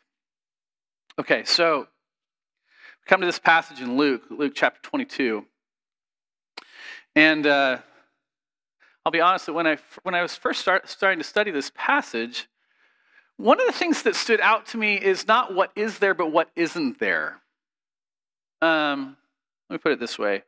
Okay, 1.19 1.45
so 1.45 1.81
we 1.81 3.07
come 3.07 3.21
to 3.21 3.27
this 3.27 3.39
passage 3.39 3.81
in 3.81 3.97
Luke, 3.97 4.23
Luke 4.31 4.53
chapter 4.55 4.81
22. 4.83 5.45
And 7.15 7.47
uh, 7.47 7.79
I'll 9.05 9.13
be 9.13 9.21
honest 9.21 9.47
that 9.47 9.53
when 9.53 9.67
I, 9.67 9.77
when 10.03 10.15
I 10.15 10.23
was 10.23 10.35
first 10.35 10.61
start, 10.61 10.89
starting 10.89 11.19
to 11.19 11.25
study 11.25 11.51
this 11.51 11.71
passage, 11.75 12.49
one 13.37 13.61
of 13.61 13.67
the 13.67 13.73
things 13.73 14.03
that 14.03 14.15
stood 14.15 14.41
out 14.41 14.67
to 14.67 14.77
me 14.77 14.95
is 14.95 15.27
not 15.27 15.55
what 15.55 15.73
is 15.75 15.99
there, 15.99 16.15
but 16.15 16.31
what 16.31 16.51
isn't 16.55 16.99
there. 17.01 17.41
Um, 18.63 19.17
let 19.69 19.75
me 19.75 19.79
put 19.79 19.93
it 19.93 20.01
this 20.01 20.19
way. 20.19 20.43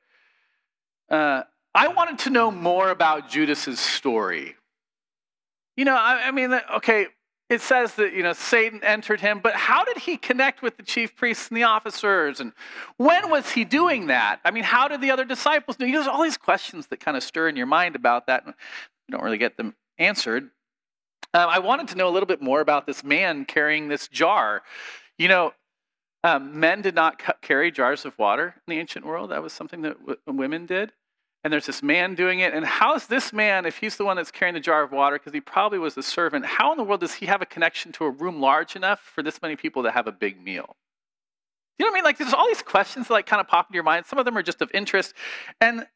Uh, 1.11 1.43
I 1.75 1.89
wanted 1.89 2.21
to 2.21 2.31
know 2.31 2.51
more 2.51 2.91
about 2.91 3.29
Judas's 3.29 3.81
story. 3.81 4.57
You 5.77 5.85
know, 5.85 5.95
I, 5.95 6.29
I 6.29 6.31
mean, 6.31 6.59
okay, 6.77 7.09
it 7.49 7.61
says 7.61 7.95
that 7.95 8.13
you 8.13 8.23
know 8.23 8.33
Satan 8.33 8.83
entered 8.83 9.21
him, 9.21 9.41
but 9.41 9.55
how 9.55 9.85
did 9.85 9.99
he 9.99 10.17
connect 10.17 10.63
with 10.63 10.77
the 10.77 10.83
chief 10.83 11.15
priests 11.15 11.49
and 11.49 11.57
the 11.57 11.63
officers? 11.63 12.41
And 12.41 12.53
when 12.97 13.31
was 13.31 13.51
he 13.51 13.65
doing 13.65 14.07
that? 14.07 14.41
I 14.45 14.51
mean, 14.51 14.65
how 14.65 14.89
did 14.89 15.01
the 15.01 15.11
other 15.11 15.25
disciples 15.25 15.79
know? 15.79 15.87
There's 15.87 16.07
all 16.07 16.23
these 16.23 16.39
questions 16.39 16.89
that 16.89 17.01
kind 17.01 17.17
of 17.17 17.23
stir 17.23 17.49
in 17.49 17.57
your 17.57 17.67
mind 17.67 17.95
about 17.95 18.27
that. 18.27 18.45
And 18.47 18.55
you 19.07 19.13
don't 19.13 19.23
really 19.23 19.39
get 19.39 19.57
them 19.57 19.77
answered. 19.99 20.51
Um, 21.37 21.51
I 21.51 21.59
wanted 21.59 21.89
to 21.89 21.97
know 21.97 22.09
a 22.09 22.11
little 22.11 22.27
bit 22.27 22.41
more 22.41 22.61
about 22.61 22.87
this 22.87 23.05
man 23.05 23.45
carrying 23.45 23.89
this 23.89 24.09
jar. 24.09 24.63
You 25.19 25.29
know, 25.29 25.53
um, 26.25 26.59
men 26.59 26.81
did 26.81 26.95
not 26.95 27.21
carry 27.43 27.71
jars 27.71 28.05
of 28.05 28.19
water 28.19 28.55
in 28.67 28.75
the 28.75 28.81
ancient 28.81 29.05
world. 29.05 29.31
That 29.31 29.43
was 29.43 29.53
something 29.53 29.83
that 29.83 29.99
w- 30.01 30.19
women 30.27 30.67
did 30.67 30.93
and 31.47 31.53
there's 31.53 31.67
this 31.67 31.81
man 31.81 32.17
doing 32.17 32.41
it. 32.41 32.53
And 32.53 32.67
how 32.67 32.97
is 32.97 33.07
this 33.07 33.33
man, 33.33 33.67
if 33.67 33.77
he's 33.79 33.97
the 33.97 34.05
one 34.05 34.17
that's 34.17 34.33
carrying 34.33 34.55
the 34.55 34.61
jar 34.61 34.83
of 34.83 34.91
water, 34.91 35.17
because 35.17 35.33
he 35.33 35.41
probably 35.41 35.79
was 35.79 35.97
a 35.97 36.03
servant, 36.03 36.45
how 36.45 36.73
in 36.73 36.77
the 36.77 36.83
world 36.83 37.03
does 37.03 37.15
he 37.15 37.27
have 37.27 37.41
a 37.41 37.47
connection 37.47 37.93
to 37.93 38.05
a 38.05 38.11
room 38.11 38.41
large 38.41 38.75
enough 38.75 38.99
for 38.99 39.23
this 39.23 39.41
many 39.41 39.55
people 39.55 39.85
to 39.85 39.93
have 39.93 40.09
a 40.09 40.13
big 40.13 40.43
meal? 40.43 40.75
You 41.79 41.85
know 41.85 41.91
what 41.91 41.95
I 41.95 41.99
mean? 41.99 42.05
Like 42.05 42.19
there's 42.19 42.33
all 42.33 42.49
these 42.49 42.63
questions 42.63 43.07
that 43.07 43.13
like 43.13 43.27
kind 43.27 43.41
of 43.41 43.47
pop 43.47 43.69
into 43.69 43.75
your 43.75 43.85
mind. 43.85 44.07
Some 44.07 44.19
of 44.19 44.25
them 44.25 44.37
are 44.37 44.43
just 44.43 44.61
of 44.61 44.73
interest. 44.75 45.15
And 45.61 45.87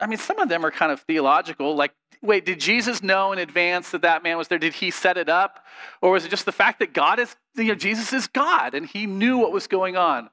I 0.00 0.06
mean, 0.06 0.18
some 0.18 0.38
of 0.38 0.48
them 0.48 0.64
are 0.64 0.70
kind 0.70 0.90
of 0.90 1.00
theological. 1.00 1.74
Like, 1.74 1.92
wait, 2.22 2.44
did 2.44 2.60
Jesus 2.60 3.02
know 3.02 3.32
in 3.32 3.38
advance 3.38 3.90
that 3.90 4.02
that 4.02 4.22
man 4.22 4.38
was 4.38 4.48
there? 4.48 4.58
Did 4.58 4.74
he 4.74 4.90
set 4.90 5.16
it 5.16 5.28
up? 5.28 5.64
Or 6.00 6.10
was 6.12 6.24
it 6.24 6.30
just 6.30 6.44
the 6.44 6.52
fact 6.52 6.78
that 6.80 6.92
God 6.92 7.18
is, 7.18 7.34
you 7.56 7.64
know, 7.64 7.74
Jesus 7.74 8.12
is 8.12 8.26
God 8.26 8.74
and 8.74 8.86
he 8.86 9.06
knew 9.06 9.38
what 9.38 9.52
was 9.52 9.66
going 9.66 9.96
on? 9.96 10.30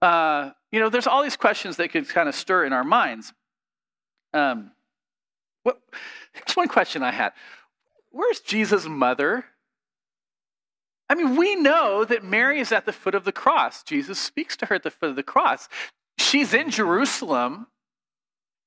Uh, 0.00 0.50
you 0.70 0.80
know, 0.80 0.88
there's 0.88 1.06
all 1.06 1.22
these 1.22 1.36
questions 1.36 1.76
that 1.76 1.90
could 1.90 2.08
kind 2.08 2.28
of 2.28 2.34
stir 2.34 2.64
in 2.64 2.72
our 2.72 2.84
minds. 2.84 3.32
Um, 4.34 4.72
what, 5.62 5.80
here's 6.32 6.56
one 6.56 6.68
question 6.68 7.02
I 7.02 7.12
had 7.12 7.32
Where's 8.10 8.40
Jesus' 8.40 8.86
mother? 8.86 9.44
I 11.08 11.14
mean, 11.14 11.36
we 11.36 11.56
know 11.56 12.04
that 12.04 12.24
Mary 12.24 12.58
is 12.58 12.72
at 12.72 12.86
the 12.86 12.92
foot 12.92 13.14
of 13.14 13.24
the 13.24 13.32
cross. 13.32 13.82
Jesus 13.82 14.18
speaks 14.18 14.56
to 14.56 14.66
her 14.66 14.76
at 14.76 14.82
the 14.82 14.90
foot 14.90 15.10
of 15.10 15.16
the 15.16 15.22
cross. 15.22 15.68
She's 16.18 16.54
in 16.54 16.70
Jerusalem, 16.70 17.66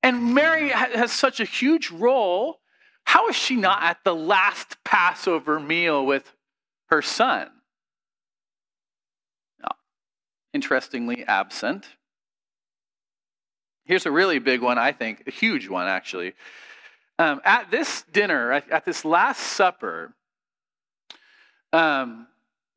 and 0.02 0.34
Mary 0.34 0.68
has 0.68 1.12
such 1.12 1.40
a 1.40 1.44
huge 1.44 1.90
role. 1.90 2.60
How 3.04 3.28
is 3.28 3.36
she 3.36 3.56
not 3.56 3.82
at 3.82 3.98
the 4.04 4.14
last 4.14 4.82
Passover 4.84 5.60
meal 5.60 6.04
with 6.04 6.32
her 6.90 7.02
son? 7.02 7.48
No. 9.60 9.68
Interestingly, 10.52 11.24
absent. 11.24 11.86
Here's 13.84 14.06
a 14.06 14.10
really 14.10 14.40
big 14.40 14.62
one, 14.62 14.78
I 14.78 14.92
think, 14.92 15.22
a 15.26 15.30
huge 15.30 15.68
one, 15.68 15.86
actually. 15.86 16.34
Um, 17.18 17.40
at 17.44 17.70
this 17.70 18.02
dinner, 18.12 18.52
at, 18.52 18.68
at, 18.70 18.84
this 18.84 19.04
Last 19.04 19.40
Supper, 19.40 20.14
um, 21.72 22.26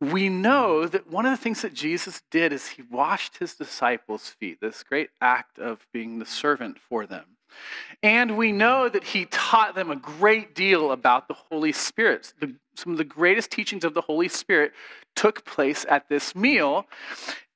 we 0.01 0.29
know 0.29 0.87
that 0.87 1.11
one 1.11 1.25
of 1.25 1.31
the 1.31 1.43
things 1.43 1.61
that 1.61 1.73
Jesus 1.73 2.21
did 2.31 2.53
is 2.53 2.67
he 2.67 2.83
washed 2.83 3.37
his 3.37 3.53
disciples' 3.53 4.29
feet, 4.29 4.59
this 4.61 4.83
great 4.83 5.09
act 5.19 5.59
of 5.59 5.85
being 5.91 6.19
the 6.19 6.25
servant 6.25 6.79
for 6.79 7.05
them. 7.05 7.25
And 8.01 8.37
we 8.37 8.51
know 8.51 8.87
that 8.87 9.03
he 9.03 9.25
taught 9.25 9.75
them 9.75 9.91
a 9.91 9.95
great 9.95 10.55
deal 10.55 10.91
about 10.91 11.27
the 11.27 11.33
Holy 11.33 11.71
Spirit. 11.71 12.33
The, 12.39 12.55
some 12.75 12.93
of 12.93 12.97
the 12.97 13.03
greatest 13.03 13.51
teachings 13.51 13.83
of 13.83 13.93
the 13.93 14.01
Holy 14.01 14.29
Spirit 14.29 14.71
took 15.15 15.43
place 15.43 15.85
at 15.89 16.07
this 16.07 16.35
meal. 16.35 16.85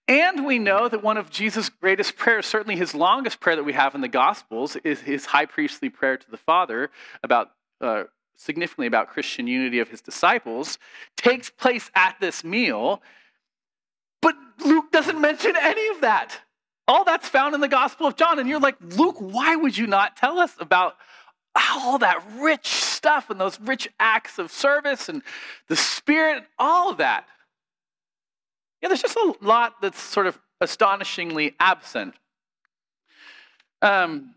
And 0.07 0.45
we 0.45 0.59
know 0.59 0.89
that 0.89 1.01
one 1.01 1.15
of 1.15 1.29
Jesus' 1.29 1.69
greatest 1.69 2.17
prayers, 2.17 2.45
certainly 2.45 2.75
his 2.75 2.93
longest 2.93 3.39
prayer 3.39 3.55
that 3.55 3.63
we 3.63 3.73
have 3.73 3.95
in 3.95 4.01
the 4.01 4.09
Gospels, 4.09 4.75
is 4.83 4.99
his 5.01 5.27
high 5.27 5.45
priestly 5.45 5.89
prayer 5.89 6.17
to 6.17 6.29
the 6.29 6.37
Father 6.37 6.89
about 7.23 7.51
uh, 7.79 8.03
significantly 8.35 8.87
about 8.87 9.09
Christian 9.09 9.47
unity 9.47 9.79
of 9.79 9.89
his 9.89 10.01
disciples, 10.01 10.77
takes 11.15 11.49
place 11.49 11.89
at 11.95 12.15
this 12.19 12.43
meal. 12.43 13.01
But 14.21 14.35
Luke 14.65 14.91
doesn't 14.91 15.19
mention 15.19 15.55
any 15.59 15.87
of 15.89 16.01
that. 16.01 16.39
All 16.87 17.03
that's 17.05 17.29
found 17.29 17.55
in 17.55 17.61
the 17.61 17.67
Gospel 17.67 18.07
of 18.07 18.15
John. 18.15 18.39
And 18.39 18.49
you're 18.49 18.59
like, 18.59 18.75
Luke, 18.81 19.17
why 19.19 19.55
would 19.55 19.77
you 19.77 19.87
not 19.87 20.17
tell 20.17 20.39
us 20.39 20.53
about 20.59 20.95
all 21.55 21.97
that 21.99 22.23
rich 22.37 22.67
stuff 22.67 23.29
and 23.29 23.39
those 23.39 23.59
rich 23.59 23.87
acts 23.99 24.39
of 24.39 24.51
service 24.51 25.07
and 25.07 25.21
the 25.67 25.75
Spirit, 25.75 26.43
all 26.59 26.89
of 26.89 26.97
that? 26.97 27.25
Yeah, 28.81 28.89
there's 28.89 29.01
just 29.01 29.15
a 29.15 29.33
lot 29.39 29.81
that's 29.81 30.01
sort 30.01 30.27
of 30.27 30.37
astonishingly 30.59 31.55
absent. 31.59 32.15
Um, 33.81 34.35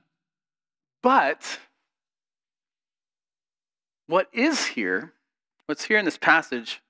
but 1.03 1.59
what 4.07 4.29
is 4.33 4.67
here, 4.67 5.13
what's 5.67 5.85
here 5.85 5.99
in 5.99 6.05
this 6.05 6.19
passage, 6.19 6.81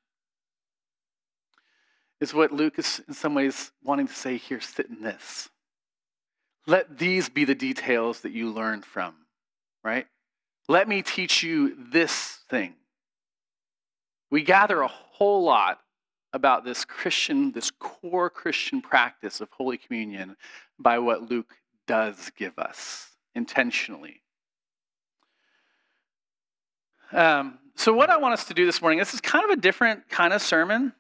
is 2.21 2.33
what 2.33 2.53
Luke 2.53 2.79
is 2.79 3.03
in 3.07 3.15
some 3.15 3.35
ways 3.35 3.73
wanting 3.83 4.07
to 4.07 4.15
say 4.15 4.37
here 4.37 4.61
sit 4.61 4.87
in 4.89 5.03
this. 5.03 5.49
Let 6.67 6.99
these 6.99 7.29
be 7.29 7.45
the 7.45 7.55
details 7.55 8.21
that 8.23 8.33
you 8.33 8.51
learn 8.51 8.83
from, 8.83 9.15
right? 9.85 10.07
Let 10.69 10.89
me 10.89 11.03
teach 11.03 11.43
you 11.43 11.77
this 11.91 12.41
thing. 12.51 12.75
We 14.31 14.43
gather 14.43 14.81
a 14.81 14.89
whole 14.89 15.45
lot 15.45 15.81
about 16.33 16.65
this 16.65 16.85
Christian, 16.85 17.53
this 17.53 17.71
core 17.71 18.29
Christian 18.29 18.83
practice 18.83 19.41
of 19.41 19.49
Holy 19.53 19.79
Communion 19.79 20.37
by 20.79 20.99
what 20.99 21.31
Luke 21.31 21.55
does 21.87 22.31
give 22.37 22.59
us 22.59 23.11
intentionally. 23.35 24.23
Um, 27.13 27.59
so, 27.75 27.93
what 27.93 28.11
I 28.11 28.17
want 28.17 28.35
us 28.35 28.45
to 28.47 28.55
do 28.55 28.67
this 28.67 28.81
morning, 28.81 28.99
this 28.99 29.15
is 29.15 29.21
kind 29.21 29.45
of 29.45 29.51
a 29.51 29.61
different 29.61 30.09
kind 30.09 30.33
of 30.33 30.43
sermon, 30.43 30.93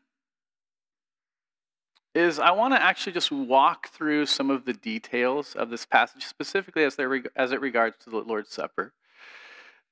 is 2.14 2.38
I 2.38 2.52
want 2.52 2.74
to 2.74 2.82
actually 2.82 3.12
just 3.12 3.30
walk 3.30 3.88
through 3.88 4.26
some 4.26 4.50
of 4.50 4.64
the 4.64 4.72
details 4.72 5.54
of 5.54 5.70
this 5.70 5.84
passage, 5.86 6.24
specifically 6.24 6.84
as, 6.84 6.96
as 7.34 7.52
it 7.52 7.60
regards 7.60 7.96
to 8.04 8.10
the 8.10 8.18
Lord's 8.18 8.50
Supper. 8.50 8.92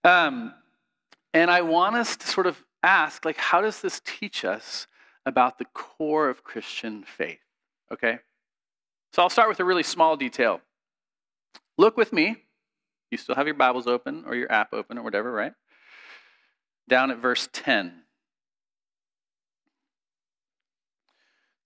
Um, 0.04 0.54
and 1.32 1.50
I 1.50 1.62
want 1.62 1.96
us 1.96 2.16
to 2.16 2.26
sort 2.26 2.46
of 2.46 2.62
ask, 2.82 3.24
like, 3.24 3.36
how 3.36 3.60
does 3.60 3.80
this 3.80 4.00
teach 4.04 4.44
us 4.44 4.86
about 5.26 5.58
the 5.58 5.64
core 5.66 6.28
of 6.28 6.44
Christian 6.44 7.04
faith. 7.04 7.40
Okay? 7.92 8.18
So 9.12 9.22
I'll 9.22 9.30
start 9.30 9.48
with 9.48 9.60
a 9.60 9.64
really 9.64 9.82
small 9.82 10.16
detail. 10.16 10.60
Look 11.78 11.96
with 11.96 12.12
me. 12.12 12.36
You 13.10 13.18
still 13.18 13.34
have 13.34 13.46
your 13.46 13.54
Bibles 13.54 13.86
open 13.86 14.24
or 14.26 14.34
your 14.34 14.50
app 14.50 14.72
open 14.72 14.98
or 14.98 15.02
whatever, 15.02 15.32
right? 15.32 15.52
Down 16.88 17.10
at 17.10 17.18
verse 17.18 17.48
10. 17.52 17.92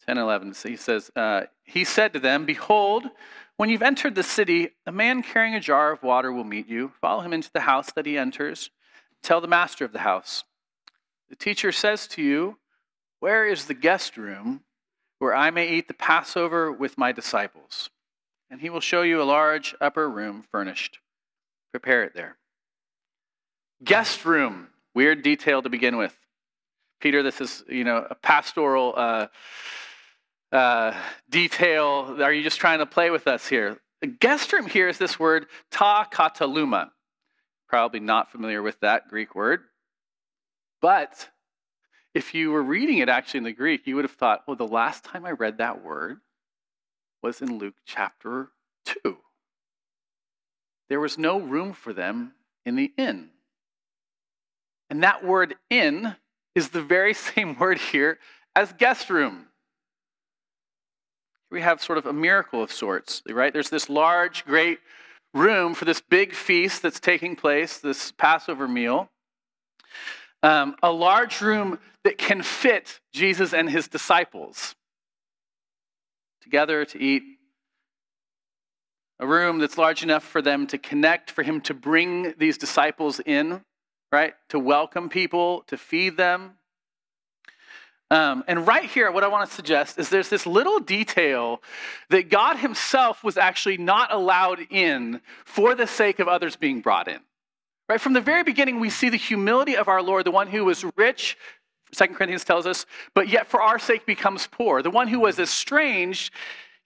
10 0.06 0.18
11. 0.18 0.54
So 0.54 0.68
he 0.68 0.76
says, 0.76 1.10
uh, 1.14 1.42
He 1.64 1.84
said 1.84 2.12
to 2.14 2.20
them, 2.20 2.46
Behold, 2.46 3.04
when 3.56 3.68
you've 3.68 3.82
entered 3.82 4.14
the 4.14 4.22
city, 4.22 4.70
a 4.86 4.92
man 4.92 5.22
carrying 5.22 5.54
a 5.54 5.60
jar 5.60 5.92
of 5.92 6.02
water 6.02 6.32
will 6.32 6.44
meet 6.44 6.68
you. 6.68 6.92
Follow 7.00 7.22
him 7.22 7.32
into 7.32 7.50
the 7.52 7.60
house 7.60 7.92
that 7.92 8.06
he 8.06 8.16
enters. 8.16 8.70
Tell 9.22 9.40
the 9.40 9.48
master 9.48 9.84
of 9.84 9.92
the 9.92 9.98
house. 9.98 10.44
The 11.28 11.36
teacher 11.36 11.72
says 11.72 12.06
to 12.08 12.22
you, 12.22 12.58
where 13.20 13.46
is 13.46 13.66
the 13.66 13.74
guest 13.74 14.16
room 14.16 14.62
where 15.18 15.34
I 15.34 15.50
may 15.50 15.68
eat 15.68 15.88
the 15.88 15.94
Passover 15.94 16.70
with 16.70 16.96
my 16.96 17.12
disciples? 17.12 17.90
And 18.50 18.60
he 18.60 18.70
will 18.70 18.80
show 18.80 19.02
you 19.02 19.20
a 19.20 19.24
large 19.24 19.74
upper 19.80 20.08
room 20.08 20.44
furnished. 20.50 21.00
Prepare 21.72 22.04
it 22.04 22.14
there. 22.14 22.38
Guest 23.84 24.24
room, 24.24 24.68
weird 24.98 25.22
detail 25.22 25.62
to 25.62 25.68
begin 25.68 25.96
with. 25.96 26.12
Peter, 27.00 27.22
this 27.22 27.40
is, 27.40 27.62
you 27.68 27.84
know, 27.84 28.04
a 28.10 28.16
pastoral 28.16 28.92
uh, 28.96 29.26
uh, 30.50 30.92
detail. 31.30 32.20
Are 32.20 32.32
you 32.32 32.42
just 32.42 32.58
trying 32.58 32.80
to 32.80 32.86
play 32.86 33.10
with 33.10 33.28
us 33.28 33.46
here? 33.46 33.78
The 34.00 34.08
guest 34.08 34.52
room 34.52 34.66
here 34.66 34.88
is 34.88 34.98
this 34.98 35.16
word 35.16 35.46
ta 35.70 36.04
kataluma. 36.12 36.90
Probably 37.68 38.00
not 38.00 38.32
familiar 38.32 38.60
with 38.60 38.80
that 38.80 39.06
Greek 39.06 39.36
word. 39.36 39.60
But 40.82 41.28
if 42.12 42.34
you 42.34 42.50
were 42.50 42.64
reading 42.64 42.98
it 42.98 43.08
actually 43.08 43.38
in 43.38 43.44
the 43.44 43.52
Greek, 43.52 43.86
you 43.86 43.94
would 43.94 44.04
have 44.04 44.18
thought, 44.18 44.42
well, 44.48 44.56
the 44.56 44.66
last 44.66 45.04
time 45.04 45.24
I 45.24 45.30
read 45.30 45.58
that 45.58 45.84
word 45.84 46.18
was 47.22 47.40
in 47.40 47.58
Luke 47.58 47.76
chapter 47.86 48.48
2. 49.04 49.16
There 50.88 50.98
was 50.98 51.16
no 51.16 51.38
room 51.38 51.72
for 51.72 51.92
them 51.92 52.32
in 52.66 52.74
the 52.74 52.92
inn. 52.98 53.30
And 54.90 55.02
that 55.02 55.24
word 55.24 55.54
inn 55.70 56.16
is 56.54 56.70
the 56.70 56.82
very 56.82 57.14
same 57.34 57.58
word 57.58 57.78
here 57.78 58.18
as 58.54 58.72
guest 58.72 59.10
room. 59.10 59.46
We 61.50 61.62
have 61.62 61.82
sort 61.82 61.98
of 61.98 62.06
a 62.06 62.12
miracle 62.12 62.62
of 62.62 62.70
sorts, 62.70 63.22
right? 63.28 63.52
There's 63.52 63.70
this 63.70 63.88
large, 63.88 64.44
great 64.44 64.80
room 65.32 65.74
for 65.74 65.84
this 65.84 66.00
big 66.00 66.34
feast 66.34 66.82
that's 66.82 67.00
taking 67.00 67.36
place, 67.36 67.78
this 67.78 68.12
Passover 68.12 68.68
meal. 68.68 69.08
Um, 70.42 70.76
a 70.82 70.92
large 70.92 71.40
room 71.40 71.78
that 72.04 72.18
can 72.18 72.42
fit 72.42 73.00
Jesus 73.12 73.54
and 73.54 73.68
his 73.68 73.88
disciples 73.88 74.74
together 76.42 76.84
to 76.84 77.00
eat. 77.00 77.22
A 79.20 79.26
room 79.26 79.58
that's 79.58 79.76
large 79.76 80.02
enough 80.02 80.22
for 80.22 80.40
them 80.40 80.66
to 80.68 80.78
connect, 80.78 81.30
for 81.30 81.42
him 81.42 81.60
to 81.62 81.74
bring 81.74 82.34
these 82.38 82.56
disciples 82.56 83.20
in, 83.20 83.62
right? 84.12 84.34
To 84.50 84.58
welcome 84.58 85.08
people, 85.08 85.64
to 85.68 85.76
feed 85.76 86.16
them. 86.16 86.52
Um, 88.10 88.42
and 88.48 88.66
right 88.66 88.84
here, 88.84 89.12
what 89.12 89.22
I 89.22 89.28
want 89.28 89.48
to 89.48 89.54
suggest 89.54 89.98
is 89.98 90.08
there's 90.08 90.30
this 90.30 90.46
little 90.46 90.80
detail 90.80 91.62
that 92.08 92.30
God 92.30 92.56
Himself 92.56 93.22
was 93.22 93.36
actually 93.36 93.76
not 93.76 94.12
allowed 94.12 94.60
in 94.70 95.20
for 95.44 95.74
the 95.74 95.86
sake 95.86 96.18
of 96.18 96.26
others 96.26 96.56
being 96.56 96.80
brought 96.80 97.06
in. 97.08 97.20
Right? 97.88 98.00
From 98.00 98.14
the 98.14 98.20
very 98.20 98.42
beginning, 98.42 98.80
we 98.80 98.90
see 98.90 99.10
the 99.10 99.16
humility 99.18 99.76
of 99.76 99.88
our 99.88 100.02
Lord, 100.02 100.24
the 100.24 100.30
one 100.30 100.48
who 100.48 100.64
was 100.64 100.84
rich, 100.96 101.36
Second 101.92 102.16
Corinthians 102.16 102.44
tells 102.44 102.66
us, 102.66 102.86
but 103.14 103.28
yet 103.28 103.46
for 103.46 103.62
our 103.62 103.78
sake 103.78 104.04
becomes 104.04 104.46
poor. 104.46 104.82
The 104.82 104.90
one 104.90 105.08
who 105.08 105.20
was 105.20 105.38
estranged, 105.38 106.32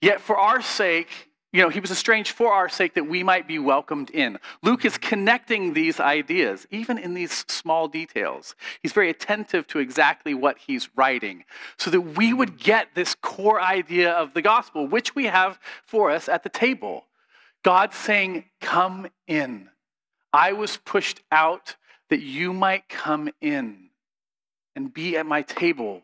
yet 0.01 0.21
for 0.21 0.37
our 0.37 0.61
sake 0.61 1.29
you 1.53 1.61
know, 1.61 1.69
he 1.69 1.79
was 1.79 1.91
estranged 1.91 2.31
for 2.31 2.51
our 2.51 2.67
sake 2.67 2.95
that 2.95 3.07
we 3.07 3.21
might 3.21 3.47
be 3.47 3.59
welcomed 3.59 4.09
in. 4.09 4.39
Luke 4.63 4.85
is 4.85 4.97
connecting 4.97 5.73
these 5.73 5.99
ideas, 5.99 6.65
even 6.71 6.97
in 6.97 7.13
these 7.13 7.45
small 7.47 7.87
details. 7.87 8.55
He's 8.81 8.91
very 8.91 9.11
attentive 9.11 9.67
to 9.67 9.79
exactly 9.79 10.33
what 10.33 10.57
he's 10.57 10.89
writing 10.95 11.45
so 11.77 11.91
that 11.91 12.01
we 12.01 12.33
would 12.33 12.57
get 12.57 12.95
this 12.95 13.13
core 13.13 13.61
idea 13.61 14.11
of 14.11 14.33
the 14.33 14.41
gospel, 14.41 14.87
which 14.87 15.13
we 15.13 15.25
have 15.25 15.59
for 15.85 16.09
us 16.09 16.27
at 16.27 16.41
the 16.41 16.49
table. 16.49 17.05
God 17.63 17.93
saying, 17.93 18.45
Come 18.59 19.07
in. 19.27 19.69
I 20.33 20.53
was 20.53 20.77
pushed 20.77 21.21
out 21.31 21.75
that 22.09 22.21
you 22.21 22.51
might 22.51 22.89
come 22.89 23.29
in 23.41 23.89
and 24.75 24.91
be 24.91 25.17
at 25.17 25.27
my 25.27 25.43
table 25.43 26.01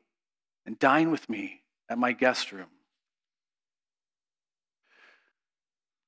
and 0.67 0.77
dine 0.77 1.09
with 1.09 1.27
me 1.27 1.61
at 1.89 1.97
my 1.97 2.11
guest 2.11 2.51
room. 2.51 2.67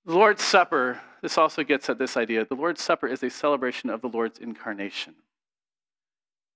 The 0.06 0.14
Lord's 0.16 0.44
Supper, 0.44 1.00
this 1.22 1.38
also 1.38 1.64
gets 1.64 1.90
at 1.90 2.00
this 2.00 2.18
idea. 2.18 2.46
The 2.46 2.56
Lord's 2.56 2.82
Supper 2.82 3.08
is 3.08 3.22
a 3.22 3.30
celebration 3.30 3.90
of 3.90 4.02
the 4.02 4.08
Lord's 4.08 4.40
incarnation. 4.40 5.16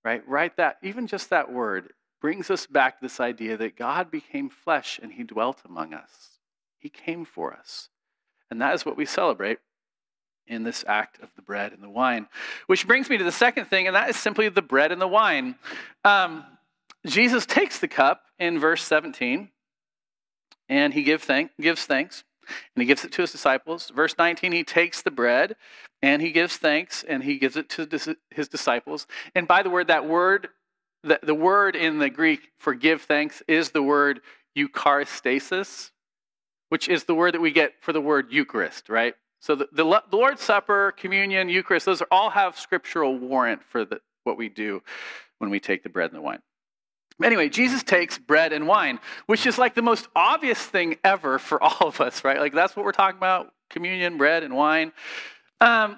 Right? 0.03 0.27
Right 0.27 0.55
that, 0.57 0.77
even 0.81 1.07
just 1.07 1.29
that 1.29 1.51
word 1.51 1.93
brings 2.21 2.49
us 2.49 2.65
back 2.65 2.97
to 2.97 3.05
this 3.05 3.19
idea 3.19 3.55
that 3.57 3.77
God 3.77 4.09
became 4.09 4.49
flesh 4.49 4.99
and 5.01 5.13
he 5.13 5.23
dwelt 5.23 5.61
among 5.63 5.93
us. 5.93 6.39
He 6.79 6.89
came 6.89 7.23
for 7.23 7.53
us. 7.53 7.89
And 8.49 8.61
that 8.61 8.73
is 8.73 8.85
what 8.85 8.97
we 8.97 9.05
celebrate 9.05 9.59
in 10.47 10.63
this 10.63 10.83
act 10.87 11.21
of 11.21 11.29
the 11.35 11.41
bread 11.41 11.71
and 11.71 11.83
the 11.83 11.89
wine. 11.89 12.27
Which 12.67 12.87
brings 12.87 13.09
me 13.09 13.17
to 13.17 13.23
the 13.23 13.31
second 13.31 13.65
thing, 13.65 13.87
and 13.87 13.95
that 13.95 14.09
is 14.09 14.15
simply 14.15 14.49
the 14.49 14.61
bread 14.61 14.91
and 14.91 15.01
the 15.01 15.07
wine. 15.07 15.55
Um, 16.03 16.43
Jesus 17.05 17.45
takes 17.45 17.79
the 17.79 17.87
cup 17.87 18.23
in 18.39 18.59
verse 18.59 18.83
17 18.83 19.49
and 20.67 20.93
he 20.93 21.03
give 21.03 21.21
thank, 21.21 21.51
gives 21.59 21.85
thanks 21.85 22.23
and 22.75 22.81
he 22.81 22.85
gives 22.85 23.03
it 23.03 23.11
to 23.13 23.21
his 23.21 23.31
disciples. 23.31 23.91
Verse 23.95 24.15
19, 24.17 24.51
he 24.51 24.63
takes 24.63 25.01
the 25.01 25.11
bread 25.11 25.55
and 26.01 26.21
he 26.21 26.31
gives 26.31 26.57
thanks 26.57 27.03
and 27.03 27.23
he 27.23 27.37
gives 27.37 27.57
it 27.57 27.69
to 27.69 28.15
his 28.29 28.47
disciples. 28.47 29.07
And 29.33 29.47
by 29.47 29.63
the 29.63 29.69
word, 29.69 29.87
that 29.87 30.07
word, 30.07 30.49
the, 31.03 31.19
the 31.21 31.35
word 31.35 31.75
in 31.75 31.99
the 31.99 32.09
Greek 32.09 32.51
for 32.57 32.73
give 32.73 33.03
thanks 33.03 33.43
is 33.47 33.71
the 33.71 33.83
word 33.83 34.21
eucharistasis, 34.57 35.91
which 36.69 36.87
is 36.89 37.03
the 37.03 37.15
word 37.15 37.33
that 37.33 37.41
we 37.41 37.51
get 37.51 37.73
for 37.81 37.93
the 37.93 38.01
word 38.01 38.27
Eucharist, 38.31 38.89
right? 38.89 39.15
So 39.39 39.55
the, 39.55 39.67
the, 39.71 39.83
Lord's 39.83 40.41
Supper, 40.41 40.93
communion, 40.97 41.49
Eucharist, 41.49 41.85
those 41.85 42.01
are, 42.01 42.07
all 42.09 42.31
have 42.31 42.57
scriptural 42.57 43.17
warrant 43.17 43.63
for 43.63 43.85
the, 43.85 43.99
what 44.23 44.37
we 44.37 44.49
do 44.49 44.81
when 45.37 45.51
we 45.51 45.59
take 45.59 45.83
the 45.83 45.89
bread 45.89 46.09
and 46.09 46.17
the 46.17 46.21
wine. 46.21 46.39
Anyway, 47.23 47.47
Jesus 47.49 47.81
takes 47.81 48.17
bread 48.17 48.51
and 48.51 48.67
wine, 48.67 48.99
which 49.25 49.45
is 49.45 49.57
like 49.57 49.73
the 49.73 49.81
most 49.81 50.07
obvious 50.15 50.59
thing 50.59 50.97
ever 51.03 51.39
for 51.39 51.61
all 51.63 51.87
of 51.87 52.01
us, 52.01 52.23
right? 52.23 52.39
Like 52.39 52.53
that's 52.53 52.75
what 52.75 52.85
we're 52.85 52.91
talking 52.91 53.17
about 53.17 53.53
communion, 53.69 54.17
bread, 54.17 54.43
and 54.43 54.55
wine. 54.55 54.91
Um, 55.61 55.97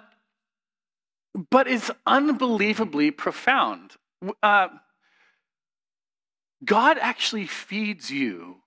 but 1.49 1.67
it's 1.67 1.91
unbelievably 2.05 3.11
profound. 3.11 3.91
Uh, 4.41 4.69
God 6.63 6.97
actually 6.99 7.45
feeds 7.45 8.09
you 8.09 8.57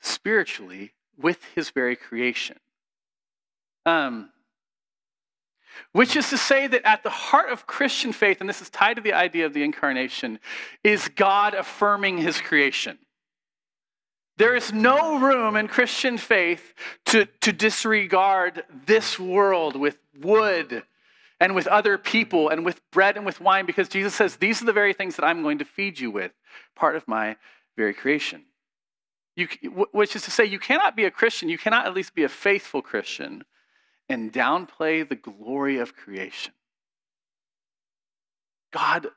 spiritually 0.00 0.92
with 1.18 1.42
his 1.54 1.70
very 1.70 1.96
creation. 1.96 2.58
Um, 3.84 4.30
which 5.92 6.16
is 6.16 6.30
to 6.30 6.38
say 6.38 6.66
that 6.66 6.86
at 6.86 7.02
the 7.02 7.10
heart 7.10 7.50
of 7.50 7.66
Christian 7.66 8.12
faith, 8.12 8.40
and 8.40 8.48
this 8.48 8.62
is 8.62 8.70
tied 8.70 8.96
to 8.96 9.02
the 9.02 9.12
idea 9.12 9.46
of 9.46 9.54
the 9.54 9.62
incarnation, 9.62 10.38
is 10.84 11.08
God 11.08 11.54
affirming 11.54 12.18
his 12.18 12.40
creation. 12.40 12.98
There 14.38 14.54
is 14.54 14.72
no 14.72 15.18
room 15.18 15.56
in 15.56 15.66
Christian 15.66 16.18
faith 16.18 16.74
to, 17.06 17.26
to 17.40 17.52
disregard 17.52 18.64
this 18.86 19.18
world 19.18 19.76
with 19.76 19.98
wood 20.20 20.82
and 21.40 21.54
with 21.54 21.66
other 21.66 21.96
people 21.96 22.48
and 22.50 22.64
with 22.64 22.80
bread 22.90 23.16
and 23.16 23.24
with 23.24 23.40
wine 23.40 23.66
because 23.66 23.88
Jesus 23.88 24.14
says, 24.14 24.36
These 24.36 24.60
are 24.62 24.66
the 24.66 24.72
very 24.72 24.92
things 24.92 25.16
that 25.16 25.24
I'm 25.24 25.42
going 25.42 25.58
to 25.58 25.64
feed 25.64 25.98
you 26.00 26.10
with, 26.10 26.32
part 26.74 26.96
of 26.96 27.08
my 27.08 27.36
very 27.76 27.94
creation. 27.94 28.44
You, 29.36 29.48
which 29.92 30.16
is 30.16 30.22
to 30.22 30.30
say, 30.30 30.46
you 30.46 30.58
cannot 30.58 30.96
be 30.96 31.04
a 31.04 31.10
Christian, 31.10 31.50
you 31.50 31.58
cannot 31.58 31.86
at 31.86 31.94
least 31.94 32.14
be 32.14 32.24
a 32.24 32.28
faithful 32.28 32.80
Christian 32.80 33.44
and 34.08 34.32
downplay 34.32 35.08
the 35.08 35.16
glory 35.16 35.78
of 35.78 35.96
creation. 35.96 36.52
God 38.72 39.08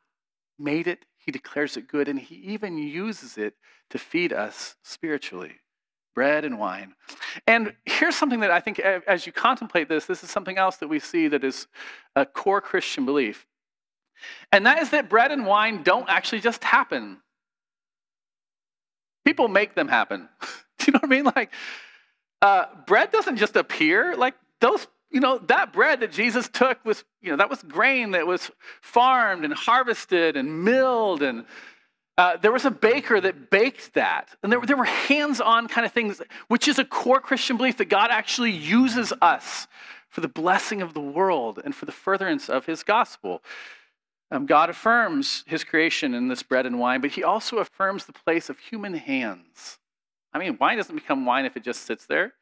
made 0.57 0.87
it, 0.87 1.05
He 1.17 1.31
declares 1.31 1.77
it 1.77 1.87
good, 1.87 2.07
and 2.07 2.19
He 2.19 2.35
even 2.35 2.77
uses 2.77 3.37
it 3.37 3.55
to 3.89 3.97
feed 3.97 4.33
us 4.33 4.75
spiritually 4.83 5.59
bread 6.19 6.43
and 6.43 6.59
wine. 6.59 6.93
And 7.47 7.73
here's 7.85 8.15
something 8.15 8.41
that 8.41 8.51
I 8.51 8.59
think, 8.59 8.79
as 8.79 9.25
you 9.25 9.31
contemplate 9.31 9.87
this, 9.87 10.05
this 10.05 10.21
is 10.21 10.29
something 10.29 10.57
else 10.57 10.75
that 10.77 10.89
we 10.89 10.99
see 10.99 11.29
that 11.29 11.45
is 11.45 11.67
a 12.13 12.25
core 12.25 12.59
Christian 12.59 13.05
belief. 13.05 13.47
And 14.51 14.65
that 14.65 14.81
is 14.81 14.89
that 14.89 15.09
bread 15.09 15.31
and 15.31 15.45
wine 15.45 15.81
don't 15.81 16.09
actually 16.09 16.41
just 16.41 16.61
happen. 16.61 17.19
People 19.23 19.47
make 19.47 19.75
them 19.75 19.87
happen. 19.87 20.27
Do 20.79 20.85
you 20.87 20.91
know 20.91 20.99
what 20.99 21.05
I 21.05 21.15
mean? 21.15 21.31
Like, 21.33 21.53
uh, 22.41 22.65
bread 22.85 23.11
doesn't 23.11 23.37
just 23.37 23.55
appear. 23.55 24.17
Like, 24.17 24.35
those, 24.59 24.87
you 25.09 25.19
know, 25.19 25.37
that 25.47 25.73
bread 25.73 26.01
that 26.01 26.11
Jesus 26.11 26.47
took 26.47 26.83
was, 26.85 27.03
you 27.21 27.31
know, 27.31 27.37
that 27.37 27.49
was 27.49 27.63
grain 27.63 28.11
that 28.11 28.27
was 28.27 28.51
farmed 28.81 29.43
and 29.45 29.53
harvested 29.53 30.37
and 30.37 30.63
milled. 30.63 31.21
And 31.21 31.45
uh, 32.17 32.37
there 32.37 32.51
was 32.51 32.65
a 32.65 32.71
baker 32.71 33.19
that 33.21 33.49
baked 33.49 33.93
that. 33.93 34.35
And 34.43 34.51
there, 34.51 34.61
there 34.61 34.77
were 34.77 34.85
hands 34.85 35.39
on 35.41 35.67
kind 35.67 35.85
of 35.85 35.91
things, 35.91 36.21
which 36.47 36.67
is 36.67 36.77
a 36.77 36.85
core 36.85 37.21
Christian 37.21 37.57
belief 37.57 37.77
that 37.77 37.85
God 37.85 38.09
actually 38.11 38.51
uses 38.51 39.13
us 39.21 39.67
for 40.09 40.21
the 40.21 40.27
blessing 40.27 40.81
of 40.81 40.93
the 40.93 40.99
world 40.99 41.59
and 41.63 41.73
for 41.73 41.85
the 41.85 41.91
furtherance 41.91 42.49
of 42.49 42.65
his 42.65 42.83
gospel. 42.83 43.41
Um, 44.31 44.45
God 44.45 44.69
affirms 44.69 45.43
his 45.47 45.63
creation 45.63 46.13
in 46.13 46.27
this 46.27 46.43
bread 46.43 46.65
and 46.65 46.79
wine, 46.79 47.01
but 47.01 47.11
he 47.11 47.23
also 47.23 47.57
affirms 47.57 48.05
the 48.05 48.13
place 48.13 48.49
of 48.49 48.59
human 48.59 48.93
hands. 48.93 49.79
I 50.33 50.39
mean, 50.39 50.57
wine 50.59 50.77
doesn't 50.77 50.95
become 50.95 51.25
wine 51.25 51.45
if 51.45 51.57
it 51.57 51.63
just 51.63 51.83
sits 51.83 52.05
there. 52.05 52.33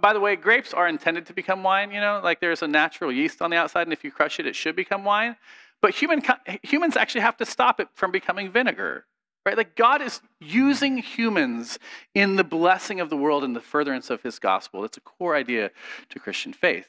By 0.00 0.12
the 0.12 0.20
way, 0.20 0.36
grapes 0.36 0.72
are 0.72 0.88
intended 0.88 1.26
to 1.26 1.32
become 1.32 1.62
wine, 1.62 1.90
you 1.90 2.00
know, 2.00 2.20
like 2.22 2.40
there's 2.40 2.62
a 2.62 2.68
natural 2.68 3.12
yeast 3.12 3.42
on 3.42 3.50
the 3.50 3.56
outside, 3.56 3.82
and 3.82 3.92
if 3.92 4.04
you 4.04 4.10
crush 4.10 4.38
it, 4.40 4.46
it 4.46 4.56
should 4.56 4.76
become 4.76 5.04
wine. 5.04 5.36
But 5.82 5.94
human, 5.94 6.22
humans 6.62 6.96
actually 6.96 7.20
have 7.22 7.36
to 7.38 7.46
stop 7.46 7.80
it 7.80 7.88
from 7.94 8.10
becoming 8.10 8.50
vinegar, 8.50 9.06
right? 9.44 9.56
Like 9.56 9.76
God 9.76 10.00
is 10.00 10.20
using 10.40 10.98
humans 10.98 11.78
in 12.14 12.36
the 12.36 12.44
blessing 12.44 13.00
of 13.00 13.10
the 13.10 13.16
world 13.16 13.44
and 13.44 13.54
the 13.54 13.60
furtherance 13.60 14.08
of 14.08 14.22
his 14.22 14.38
gospel. 14.38 14.82
That's 14.82 14.96
a 14.96 15.02
core 15.02 15.36
idea 15.36 15.70
to 16.08 16.18
Christian 16.18 16.52
faith. 16.52 16.88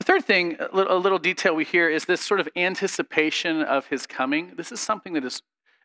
The 0.00 0.04
third 0.04 0.24
thing, 0.24 0.56
a 0.58 0.96
little 0.96 1.20
detail 1.20 1.54
we 1.54 1.64
hear, 1.64 1.88
is 1.88 2.06
this 2.06 2.20
sort 2.20 2.40
of 2.40 2.48
anticipation 2.56 3.62
of 3.62 3.86
his 3.86 4.06
coming. 4.06 4.54
This 4.56 4.72
is 4.72 4.80
something 4.80 5.12
that 5.12 5.24
is 5.24 5.42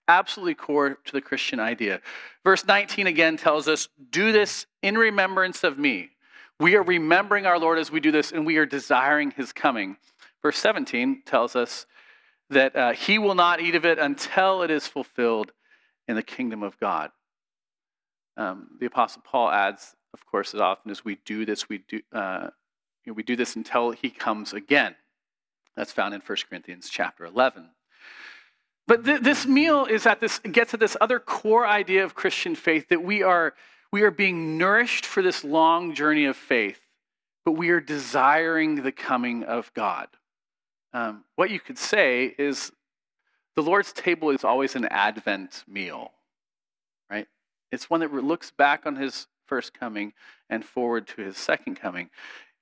absolutely 0.10 0.56
core 0.56 0.98
to 1.06 1.12
the 1.14 1.22
Christian 1.22 1.60
idea. 1.60 2.02
Verse 2.44 2.66
19 2.66 3.08
again 3.08 3.38
tells 3.38 3.68
us, 3.68 3.88
Do 4.10 4.32
this 4.32 4.66
in 4.82 4.98
remembrance 4.98 5.64
of 5.64 5.78
me. 5.78 6.10
We 6.60 6.76
are 6.76 6.84
remembering 6.84 7.46
our 7.46 7.60
Lord 7.60 7.78
as 7.78 7.92
we 7.92 8.02
do 8.02 8.12
this, 8.12 8.32
and 8.32 8.46
we 8.46 8.58
are 8.58 8.66
desiring 8.66 9.32
his 9.32 9.54
coming. 9.54 9.96
Verse 10.42 10.58
17 10.58 11.24
tells 11.26 11.56
us 11.56 11.86
that 12.50 12.76
uh, 12.76 12.92
he 12.94 13.20
will 13.20 13.36
not 13.36 13.62
eat 13.62 13.76
of 13.76 13.86
it 13.86 14.00
until 14.00 14.64
it 14.64 14.72
is 14.72 14.88
fulfilled 14.88 15.54
in 16.08 16.16
the 16.16 16.24
kingdom 16.24 16.64
of 16.64 16.78
God. 16.80 17.12
Um, 18.36 18.70
the 18.80 18.88
Apostle 18.88 19.22
Paul 19.24 19.52
adds, 19.52 19.96
of 20.14 20.26
course, 20.26 20.54
as 20.54 20.60
often 20.60 20.90
as 20.90 21.06
we 21.06 21.20
do 21.24 21.46
this, 21.46 21.70
we 21.70 21.84
do, 21.88 22.02
uh, 22.12 22.50
you 23.06 23.12
know, 23.12 23.14
we 23.14 23.24
do 23.24 23.36
this 23.36 23.56
until 23.56 23.92
he 23.92 24.10
comes 24.10 24.54
again. 24.54 24.96
That's 25.78 25.92
found 25.92 26.14
in 26.14 26.22
1 26.22 26.38
Corinthians 26.50 26.90
chapter 26.90 27.26
11. 27.26 27.70
But 28.90 29.06
th- 29.06 29.22
this 29.22 29.46
meal 29.46 29.86
is 29.86 30.08
at 30.08 30.20
this 30.20 30.40
gets 30.40 30.74
at 30.74 30.80
this 30.80 30.98
other 31.00 31.20
core 31.20 31.68
idea 31.68 32.04
of 32.04 32.16
Christian 32.16 32.56
faith 32.56 32.90
that 32.90 33.04
we 33.04 33.22
are 33.22 33.54
we 33.94 34.02
are 34.02 34.12
being 34.12 34.58
nourished 34.58 35.06
for 35.06 35.22
this 35.22 35.44
long 35.44 35.94
journey 35.94 36.26
of 36.26 36.36
faith. 36.36 36.82
but 37.46 37.54
we 37.54 37.70
are 37.70 37.80
desiring 37.80 38.84
the 38.84 38.92
coming 38.92 39.44
of 39.44 39.74
God. 39.74 40.08
Um, 40.94 41.24
what 41.36 41.50
you 41.50 41.60
could 41.60 41.78
say 41.78 42.36
is 42.38 42.72
the 43.56 43.64
Lord's 43.64 43.94
table 43.94 44.30
is 44.30 44.44
always 44.44 44.76
an 44.76 44.86
Advent 44.86 45.64
meal, 45.68 46.12
right? 47.10 47.28
It's 47.72 47.90
one 47.90 48.02
that 48.02 48.14
looks 48.14 48.52
back 48.52 48.86
on 48.86 48.96
his 48.96 49.28
first 49.48 49.74
coming 49.74 50.14
and 50.50 50.64
forward 50.64 51.08
to 51.08 51.22
his 51.22 51.38
second 51.38 51.76
coming. 51.80 52.10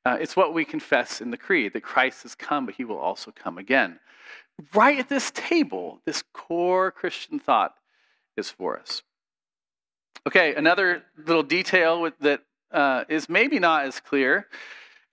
Uh, 0.05 0.17
it's 0.21 0.35
what 0.37 0.53
we 0.53 0.63
confess 0.63 1.19
in 1.19 1.31
the 1.31 1.37
Creed 1.37 1.73
that 1.73 1.83
Christ 1.83 2.23
has 2.23 2.35
come, 2.35 2.65
but 2.65 2.75
he 2.75 2.85
will 2.85 2.97
also 2.97 3.31
come 3.31 3.57
again. 3.57 3.99
Right 4.73 4.99
at 4.99 5.09
this 5.09 5.31
table, 5.31 6.01
this 6.05 6.23
core 6.33 6.91
Christian 6.91 7.39
thought 7.39 7.75
is 8.35 8.49
for 8.49 8.79
us. 8.79 9.03
Okay, 10.25 10.55
another 10.55 11.03
little 11.25 11.43
detail 11.43 12.09
that 12.21 12.41
uh, 12.71 13.05
is 13.07 13.29
maybe 13.29 13.59
not 13.59 13.85
as 13.85 13.99
clear. 13.99 14.47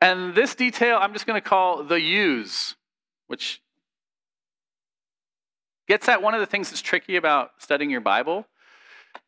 And 0.01 0.35
this 0.35 0.55
detail 0.55 0.99
I'm 1.01 1.13
just 1.13 1.27
going 1.27 1.41
to 1.41 1.47
call 1.47 1.85
the 1.85 2.01
use, 2.01 2.75
which 3.27 3.63
gets 5.87 6.09
at 6.09 6.23
one 6.23 6.35
of 6.35 6.41
the 6.41 6.47
things 6.47 6.71
that's 6.71 6.81
tricky 6.81 7.17
about 7.17 7.53
studying 7.59 7.91
your 7.91 8.01
Bible 8.01 8.47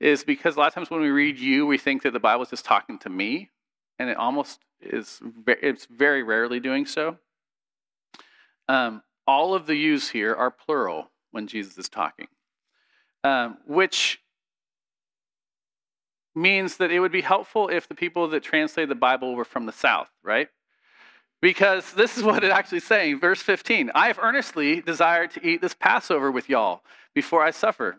is 0.01 0.25
because 0.25 0.57
a 0.57 0.59
lot 0.59 0.69
of 0.69 0.75
times 0.75 0.91
when 0.91 1.01
we 1.01 1.09
read 1.09 1.39
you, 1.39 1.67
we 1.67 1.79
think 1.79 2.03
that 2.03 2.13
the 2.13 2.21
Bible 2.21 2.43
is 2.43 2.51
just 2.51 2.65
talking 2.65 2.99
to 2.99 3.09
me, 3.09 3.51
and 3.99 4.11
it 4.11 4.17
almost 4.17 4.61
is. 4.81 5.21
It's 5.47 5.87
very 5.87 6.23
rarely 6.23 6.61
doing 6.61 6.87
so. 6.87 7.19
Um, 8.69 9.03
all 9.27 9.55
of 9.55 9.67
the 9.67 9.75
yous 9.75 10.11
here 10.11 10.35
are 10.35 10.51
plural 10.51 11.11
when 11.31 11.47
Jesus 11.47 11.77
is 11.79 11.89
talking, 11.89 12.29
um, 13.25 13.59
which 13.67 14.21
means 16.35 16.77
that 16.77 16.93
it 16.93 17.01
would 17.01 17.13
be 17.13 17.23
helpful 17.23 17.69
if 17.69 17.89
the 17.89 17.95
people 17.95 18.29
that 18.29 18.43
translate 18.43 18.89
the 18.89 18.95
Bible 18.95 19.35
were 19.35 19.45
from 19.45 19.67
the 19.67 19.73
South, 19.73 20.11
right? 20.23 20.49
Because 21.41 21.93
this 21.95 22.17
is 22.17 22.23
what 22.23 22.45
it 22.45 22.51
actually 22.51 22.81
saying, 22.81 23.21
verse 23.21 23.41
15. 23.41 23.91
I 23.95 24.07
have 24.09 24.19
earnestly 24.21 24.81
desired 24.81 25.31
to 25.33 25.47
eat 25.47 25.61
this 25.61 25.75
Passover 25.75 26.31
with 26.31 26.49
y'all 26.49 26.83
before 27.15 27.43
I 27.43 27.51
suffer. 27.51 27.99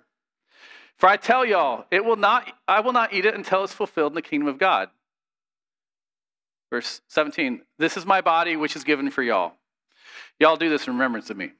For 0.97 1.07
I 1.07 1.17
tell 1.17 1.45
y'all, 1.45 1.85
it 1.91 2.03
will 2.03 2.15
not, 2.15 2.51
I 2.67 2.79
will 2.79 2.93
not 2.93 3.13
eat 3.13 3.25
it 3.25 3.35
until 3.35 3.63
it's 3.63 3.73
fulfilled 3.73 4.11
in 4.11 4.15
the 4.15 4.21
kingdom 4.21 4.47
of 4.47 4.57
God. 4.57 4.89
Verse 6.71 7.01
17, 7.07 7.61
this 7.77 7.95
is 7.95 8.05
my 8.05 8.21
body 8.21 8.55
which 8.55 8.75
is 8.75 8.83
given 8.83 9.09
for 9.09 9.23
y'all. 9.23 9.53
Y'all 10.39 10.57
do 10.57 10.69
this 10.69 10.87
in 10.87 10.93
remembrance 10.93 11.29
of 11.29 11.37
me. 11.37 11.51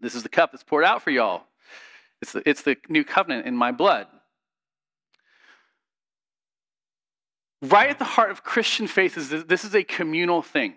This 0.00 0.14
is 0.14 0.22
the 0.22 0.28
cup 0.28 0.52
that's 0.52 0.64
poured 0.64 0.84
out 0.84 1.02
for 1.02 1.10
y'all. 1.10 1.44
It's 2.22 2.32
the, 2.32 2.48
it's 2.48 2.62
the 2.62 2.76
new 2.88 3.04
covenant 3.04 3.46
in 3.46 3.56
my 3.56 3.72
blood. 3.72 4.06
Right 7.62 7.90
at 7.90 7.98
the 7.98 8.04
heart 8.04 8.30
of 8.30 8.44
Christian 8.44 8.86
faith 8.86 9.16
is 9.16 9.30
this, 9.30 9.44
this 9.44 9.64
is 9.64 9.74
a 9.74 9.84
communal 9.84 10.42
thing. 10.42 10.74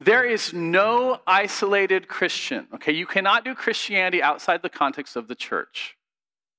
There 0.00 0.24
is 0.24 0.52
no 0.52 1.20
isolated 1.26 2.08
Christian. 2.08 2.66
Okay, 2.74 2.92
you 2.92 3.06
cannot 3.06 3.44
do 3.44 3.54
Christianity 3.54 4.22
outside 4.22 4.62
the 4.62 4.70
context 4.70 5.16
of 5.16 5.28
the 5.28 5.34
church. 5.34 5.96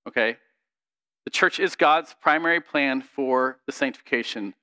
Okay? 0.08 0.38
The 1.26 1.32
church 1.32 1.60
is 1.60 1.76
God's 1.76 2.16
primary 2.22 2.62
plan 2.62 3.02
for 3.02 3.58
the 3.66 3.72
sanctification 3.72 4.54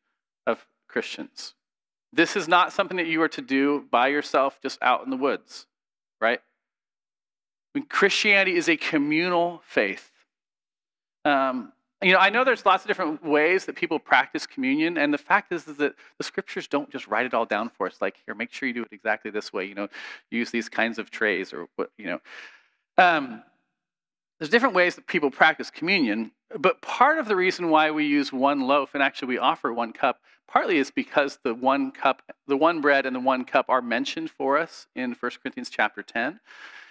of 0.47 0.67
Christians. 0.89 1.55
This 2.13 2.37
is 2.37 2.49
not 2.49 2.73
something 2.73 2.97
that 2.97 3.07
you 3.07 3.21
are 3.23 3.29
to 3.29 3.43
do 3.43 3.85
by 3.91 4.09
yourself 4.09 4.59
just 4.63 4.79
out 4.83 5.05
in 5.05 5.11
the 5.11 5.17
woods, 5.17 5.67
right? 6.21 6.41
I 7.75 7.79
mean, 7.79 7.87
Christianity 7.87 8.57
is 8.57 8.69
a 8.69 8.77
communal 8.77 9.63
faith. 9.67 10.11
Um, 11.25 11.73
you 12.01 12.13
know, 12.13 12.19
I 12.19 12.31
know 12.31 12.45
there's 12.45 12.65
lots 12.65 12.85
of 12.85 12.89
different 12.89 13.25
ways 13.25 13.65
that 13.65 13.75
people 13.75 13.99
practice 13.99 14.47
communion, 14.47 14.97
and 14.97 15.13
the 15.13 15.19
fact 15.19 15.53
is, 15.53 15.67
is 15.67 15.77
that 15.79 15.95
the 16.17 16.25
scriptures 16.25 16.69
don't 16.69 16.89
just 16.91 17.09
write 17.09 17.27
it 17.27 17.35
all 17.35 17.45
down 17.45 17.71
for 17.71 17.87
us. 17.89 17.97
Like, 18.01 18.17
here, 18.25 18.35
make 18.35 18.53
sure 18.53 18.69
you 18.69 18.75
do 18.75 18.83
it 18.83 18.93
exactly 18.93 19.31
this 19.33 19.53
way. 19.53 19.65
You 19.65 19.75
know, 19.75 19.89
use 20.31 20.51
these 20.51 20.69
kinds 20.69 20.99
of 20.99 21.11
trays, 21.11 21.53
or 21.53 21.67
what 21.77 21.91
you 21.99 22.07
know. 22.07 22.21
Um, 22.97 23.43
there's 24.39 24.51
different 24.51 24.75
ways 24.75 24.95
that 24.95 25.07
people 25.07 25.31
practice 25.31 25.71
communion, 25.71 26.31
but 26.57 26.81
part 26.81 27.19
of 27.19 27.27
the 27.27 27.37
reason 27.37 27.71
why 27.71 27.91
we 27.91 28.07
use 28.07 28.33
one 28.33 28.61
loaf 28.61 28.91
and 28.95 29.03
actually 29.03 29.29
we 29.29 29.39
offer 29.39 29.73
one 29.73 29.93
cup, 29.93 30.21
partly 30.47 30.79
is 30.79 30.91
because 30.91 31.39
the 31.43 31.55
one 31.55 31.91
cup, 31.91 32.23
the 32.47 32.57
one 32.57 32.81
bread 32.81 33.05
and 33.05 33.15
the 33.15 33.21
one 33.21 33.45
cup 33.45 33.67
are 33.69 33.83
mentioned 33.83 34.31
for 34.31 34.57
us 34.57 34.87
in 34.95 35.13
1 35.13 35.33
Corinthians 35.43 35.71
chapter 35.71 36.03
10. 36.03 36.41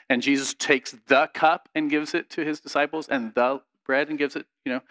And 0.10 0.22
Jesus 0.22 0.54
takes 0.54 0.96
the 1.08 1.30
cup 1.34 1.68
and 1.74 1.90
gives 1.90 2.14
it 2.14 2.30
to 2.32 2.46
his 2.46 2.60
disciples, 2.62 3.10
and 3.10 3.34
the 3.34 3.62
bread 3.86 4.10
and 4.10 4.18
gives 4.18 4.36
it, 4.36 4.46
you 4.64 4.74
know. 4.74 4.82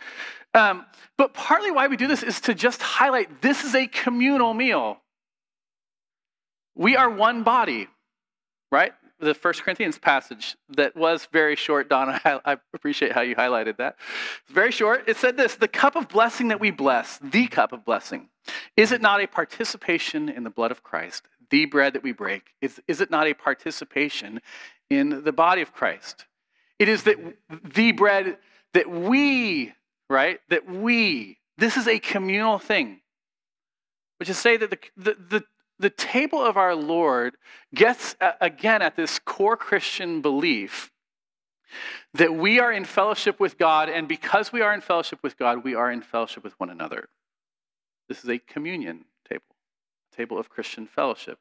Um, 0.52 0.84
but 1.16 1.32
partly 1.32 1.70
why 1.70 1.86
we 1.86 1.96
do 1.96 2.06
this 2.06 2.22
is 2.22 2.40
to 2.42 2.54
just 2.54 2.82
highlight 2.82 3.40
this 3.40 3.64
is 3.64 3.74
a 3.74 3.86
communal 3.86 4.52
meal. 4.52 4.98
We 6.74 6.96
are 6.96 7.08
one 7.08 7.44
body, 7.44 7.88
right? 8.70 8.92
The 9.18 9.34
First 9.34 9.62
Corinthians 9.62 9.98
passage 9.98 10.56
that 10.70 10.94
was 10.94 11.26
very 11.32 11.56
short, 11.56 11.88
Donna. 11.88 12.20
I, 12.44 12.58
appreciate 12.74 13.12
how 13.12 13.22
you 13.22 13.34
highlighted 13.34 13.78
that. 13.78 13.96
It's 14.44 14.52
very 14.52 14.70
short. 14.70 15.04
It 15.08 15.16
said 15.16 15.36
this 15.36 15.54
The 15.54 15.68
cup 15.68 15.96
of 15.96 16.08
blessing 16.08 16.48
that 16.48 16.60
we 16.60 16.70
bless, 16.70 17.18
the 17.22 17.46
cup 17.46 17.72
of 17.72 17.84
blessing, 17.84 18.28
is 18.76 18.92
it 18.92 19.00
not 19.00 19.22
a 19.22 19.26
participation 19.26 20.28
in 20.28 20.44
the 20.44 20.50
blood 20.50 20.70
of 20.70 20.82
Christ? 20.82 21.24
The 21.50 21.66
bread 21.66 21.92
that 21.94 22.02
we 22.02 22.12
break, 22.12 22.54
is, 22.60 22.80
is 22.88 23.00
it 23.00 23.10
not 23.10 23.26
a 23.26 23.34
participation 23.34 24.40
in 24.90 25.22
the 25.24 25.32
body 25.32 25.62
of 25.62 25.72
Christ? 25.72 26.26
It 26.78 26.88
is 26.88 27.04
that 27.04 27.16
the 27.48 27.92
bread 27.92 28.38
that 28.74 28.90
we, 28.90 29.72
right, 30.10 30.40
that 30.50 30.70
we, 30.70 31.38
this 31.56 31.76
is 31.76 31.88
a 31.88 31.98
communal 31.98 32.58
thing, 32.58 33.00
which 34.18 34.28
is 34.28 34.38
say 34.38 34.56
that 34.56 34.70
the, 34.70 34.78
the, 34.96 35.16
the, 35.28 35.44
the 35.78 35.90
table 35.90 36.44
of 36.44 36.56
our 36.56 36.74
Lord 36.74 37.36
gets 37.74 38.16
again 38.40 38.82
at 38.82 38.96
this 38.96 39.18
core 39.18 39.56
Christian 39.56 40.22
belief 40.22 40.90
that 42.14 42.34
we 42.34 42.58
are 42.58 42.72
in 42.72 42.84
fellowship 42.84 43.38
with 43.38 43.58
God, 43.58 43.88
and 43.88 44.08
because 44.08 44.52
we 44.52 44.62
are 44.62 44.72
in 44.72 44.80
fellowship 44.80 45.18
with 45.22 45.36
God, 45.36 45.64
we 45.64 45.74
are 45.74 45.90
in 45.90 46.00
fellowship 46.00 46.42
with 46.42 46.58
one 46.58 46.70
another. 46.70 47.08
This 48.08 48.24
is 48.24 48.30
a 48.30 48.38
communion 48.38 49.04
table, 49.28 49.42
table 50.16 50.38
of 50.38 50.48
Christian 50.48 50.86
fellowship. 50.86 51.38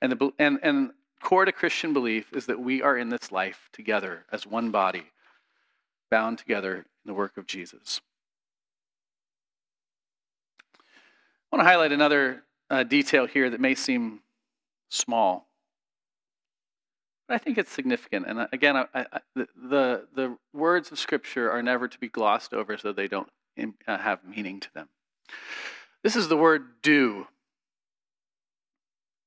And, 0.00 0.12
the, 0.12 0.30
and, 0.38 0.58
and 0.62 0.90
core 1.20 1.44
to 1.44 1.52
Christian 1.52 1.92
belief 1.92 2.32
is 2.32 2.46
that 2.46 2.60
we 2.60 2.82
are 2.82 2.96
in 2.96 3.10
this 3.10 3.30
life 3.32 3.68
together 3.72 4.24
as 4.32 4.46
one 4.46 4.70
body, 4.70 5.04
bound 6.10 6.38
together 6.38 6.76
in 6.76 6.84
the 7.06 7.14
work 7.14 7.36
of 7.36 7.46
Jesus. 7.46 8.00
I 11.52 11.56
want 11.56 11.60
to 11.66 11.68
highlight 11.68 11.92
another 11.92 12.44
uh, 12.70 12.82
detail 12.82 13.26
here 13.26 13.50
that 13.50 13.60
may 13.60 13.74
seem 13.74 14.20
small, 14.90 15.48
but 17.28 17.34
I 17.34 17.38
think 17.38 17.58
it's 17.58 17.72
significant. 17.72 18.26
And 18.26 18.40
uh, 18.40 18.46
again, 18.52 18.76
I, 18.76 18.86
I, 18.94 19.04
the, 19.34 20.06
the 20.14 20.36
words 20.52 20.92
of 20.92 20.98
Scripture 20.98 21.50
are 21.50 21.62
never 21.62 21.88
to 21.88 21.98
be 21.98 22.08
glossed 22.08 22.52
over 22.52 22.76
so 22.76 22.92
they 22.92 23.08
don't 23.08 23.28
uh, 23.86 23.98
have 23.98 24.24
meaning 24.24 24.60
to 24.60 24.72
them. 24.74 24.88
This 26.02 26.16
is 26.16 26.28
the 26.28 26.36
word 26.36 26.82
do. 26.82 27.26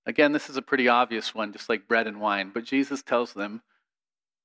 Again, 0.06 0.32
this 0.32 0.50
is 0.50 0.58
a 0.58 0.62
pretty 0.62 0.88
obvious 0.88 1.36
one, 1.36 1.52
just 1.52 1.70
like 1.70 1.88
bread 1.88 2.08
and 2.08 2.22
wine, 2.22 2.52
but 2.54 2.64
Jesus 2.64 3.02
tells 3.02 3.34
them, 3.34 3.62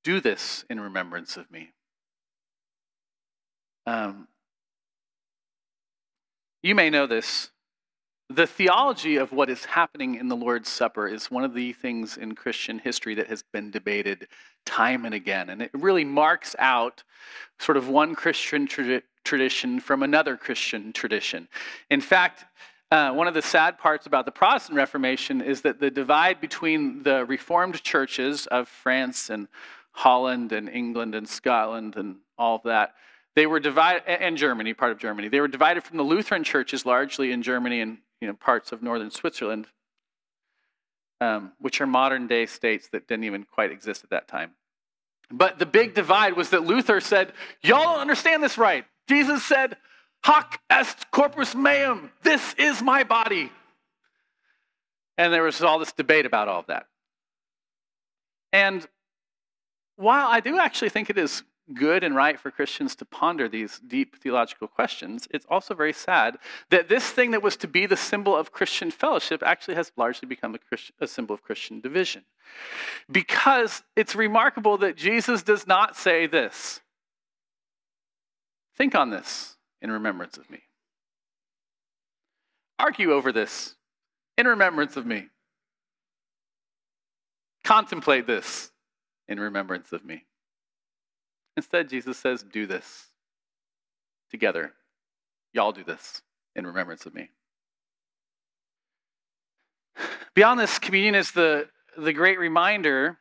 Do 0.03 0.19
this 0.21 0.65
in 0.69 0.81
remembrance 0.81 1.37
of 1.37 1.51
me. 1.51 1.71
Um, 3.87 4.29
you 6.63 6.75
may 6.75 6.91
know 6.91 7.07
this. 7.07 7.51
The 8.35 8.47
theology 8.47 9.17
of 9.17 9.31
what 9.33 9.51
is 9.51 9.67
happening 9.67 10.15
in 10.15 10.29
the 10.29 10.37
Lord's 10.37 10.71
Supper 10.71 11.07
is 11.07 11.31
one 11.31 11.45
of 11.45 11.53
the 11.53 11.75
things 11.75 12.17
in 12.17 12.35
Christian 12.35 12.79
history 12.79 13.15
that 13.17 13.27
has 13.27 13.43
been 13.43 13.71
debated 13.71 14.27
time 14.65 15.05
and 15.05 15.15
again. 15.15 15.51
And 15.51 15.61
it 15.61 15.71
really 15.75 16.05
marks 16.05 16.57
out 16.59 17.03
sort 17.59 17.77
of 17.77 17.89
one 17.89 18.15
Christian 18.15 18.67
tra- 18.67 19.03
tradition 19.23 19.81
from 19.81 20.03
another 20.03 20.39
Christian 20.39 20.95
tradition. 20.95 21.47
In 21.91 22.01
fact, 22.01 22.47
uh, 22.91 23.13
one 23.13 23.29
of 23.29 23.35
the 23.35 23.43
sad 23.43 23.77
parts 23.77 24.07
about 24.07 24.25
the 24.25 24.33
Protestant 24.33 24.79
Reformation 24.79 25.43
is 25.43 25.61
that 25.61 25.79
the 25.79 25.91
divide 25.91 26.41
between 26.41 27.03
the 27.03 27.27
Reformed 27.27 27.83
churches 27.83 28.47
of 28.47 28.67
France 28.67 29.29
and 29.29 29.47
Holland 29.91 30.53
and 30.53 30.71
England 30.71 31.15
and 31.15 31.29
Scotland 31.29 31.97
and 31.97 32.17
all 32.39 32.57
of 32.57 32.63
that 32.63 32.95
they 33.35 33.47
were 33.47 33.61
divided, 33.61 34.03
and 34.07 34.37
Germany, 34.37 34.75
part 34.75 34.93
of 34.93 34.99
Germany. 34.99 35.29
They 35.29 35.41
were 35.41 35.49
divided 35.49 35.85
from 35.85 35.97
the 35.97 36.03
Lutheran 36.03 36.45
churches 36.45 36.85
largely 36.85 37.33
in 37.33 37.43
Germany 37.43 37.81
and 37.81 37.99
you 38.23 38.29
know, 38.29 38.35
parts 38.35 38.71
of 38.71 38.85
northern 38.85 39.11
Switzerland, 39.11 39.67
um, 41.21 41.51
which 41.59 41.81
are 41.81 41.89
modern 41.89 42.29
day 42.29 42.47
states 42.47 42.89
that 42.93 43.09
didn't 43.09 43.25
even 43.25 43.43
quite 43.43 43.73
exist 43.73 44.05
at 44.05 44.11
that 44.11 44.29
time. 44.29 44.53
But 45.29 45.59
the 45.59 45.67
big 45.67 45.95
divide 45.95 46.37
was 46.37 46.51
that 46.51 46.63
Luther 46.63 47.01
said, 47.01 47.33
Y'all 47.65 47.83
don't 47.83 47.99
understand 47.99 48.41
this 48.41 48.57
right. 48.57 48.85
Jesus 49.09 49.45
said, 49.45 49.77
Hoc 50.23 50.61
est 50.71 51.11
corpus 51.11 51.57
meum. 51.57 52.13
This 52.23 52.55
is 52.57 52.81
my 52.81 53.03
body. 53.03 53.51
And 55.19 55.33
there 55.33 55.43
was 55.43 55.61
all 55.61 55.81
this 55.81 55.93
debate 55.93 56.25
about 56.25 56.47
all 56.47 56.61
of 56.61 56.67
that. 56.69 56.87
And 58.53 58.87
while 59.97 60.29
I 60.29 60.39
do 60.39 60.61
actually 60.61 60.91
think 60.91 61.11
it 61.11 61.19
is 61.19 61.43
good 61.75 62.03
and 62.05 62.15
right 62.15 62.39
for 62.39 62.51
Christians 62.51 62.97
to 62.97 63.05
ponder 63.05 63.49
these 63.49 63.79
deep 63.79 64.17
theological 64.17 64.69
questions, 64.69 65.29
it's 65.31 65.47
also 65.49 65.75
very 65.75 65.93
sad 65.93 66.37
that 66.71 66.89
this 66.89 67.11
thing 67.11 67.31
that 67.31 67.43
was 67.43 67.57
to 67.59 67.69
be 67.69 67.87
the 67.87 67.97
symbol 67.97 68.37
of 68.37 68.53
Christian 68.53 68.91
fellowship 68.91 69.43
actually 69.45 69.77
has 69.77 69.93
largely 69.97 70.27
become 70.27 70.55
a, 70.55 70.59
Christian, 70.59 70.95
a 71.01 71.07
symbol 71.07 71.35
of 71.35 71.43
Christian 71.43 71.81
division. 71.81 72.25
Because 73.11 73.83
it's 73.97 74.15
remarkable 74.15 74.77
that 74.79 74.97
Jesus 74.97 75.43
does 75.43 75.67
not 75.67 75.97
say 75.97 76.27
this 76.27 76.81
Think 78.75 78.95
on 78.95 79.11
this 79.11 79.57
in 79.81 79.91
remembrance 79.91 80.39
of 80.39 80.51
me. 80.51 80.63
Argue 82.79 83.13
over 83.13 83.31
this 83.31 83.77
in 84.37 84.47
remembrance 84.47 84.97
of 84.97 85.07
me. 85.07 85.29
Contemplate 87.65 88.27
this 88.27 88.73
in 89.29 89.39
remembrance 89.39 89.93
of 89.93 90.05
me. 90.05 90.25
Instead, 91.57 91.89
Jesus 91.89 92.17
says, 92.17 92.43
Do 92.43 92.67
this 92.67 93.09
together. 94.31 94.73
Y'all 95.53 95.73
do 95.73 95.85
this 95.85 96.23
in 96.57 96.67
remembrance 96.67 97.07
of 97.07 97.15
me. 97.15 97.29
Beyond 100.35 100.61
this, 100.61 100.79
communion 100.79 101.15
is 101.15 101.33
the, 101.33 101.69
the 101.97 102.13
great 102.13 102.39
reminder 102.39 103.19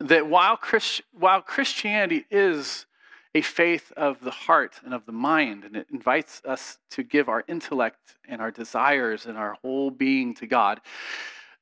that 0.00 0.26
while, 0.26 0.56
Christ, 0.56 1.02
while 1.12 1.42
Christianity 1.42 2.24
is 2.30 2.86
a 3.34 3.42
faith 3.42 3.92
of 3.96 4.20
the 4.20 4.30
heart 4.30 4.74
and 4.84 4.92
of 4.92 5.06
the 5.06 5.12
mind, 5.12 5.64
and 5.64 5.76
it 5.76 5.86
invites 5.90 6.42
us 6.44 6.78
to 6.90 7.02
give 7.02 7.28
our 7.28 7.44
intellect 7.48 8.16
and 8.28 8.40
our 8.40 8.50
desires 8.50 9.26
and 9.26 9.38
our 9.38 9.56
whole 9.62 9.90
being 9.90 10.34
to 10.34 10.46
God, 10.46 10.80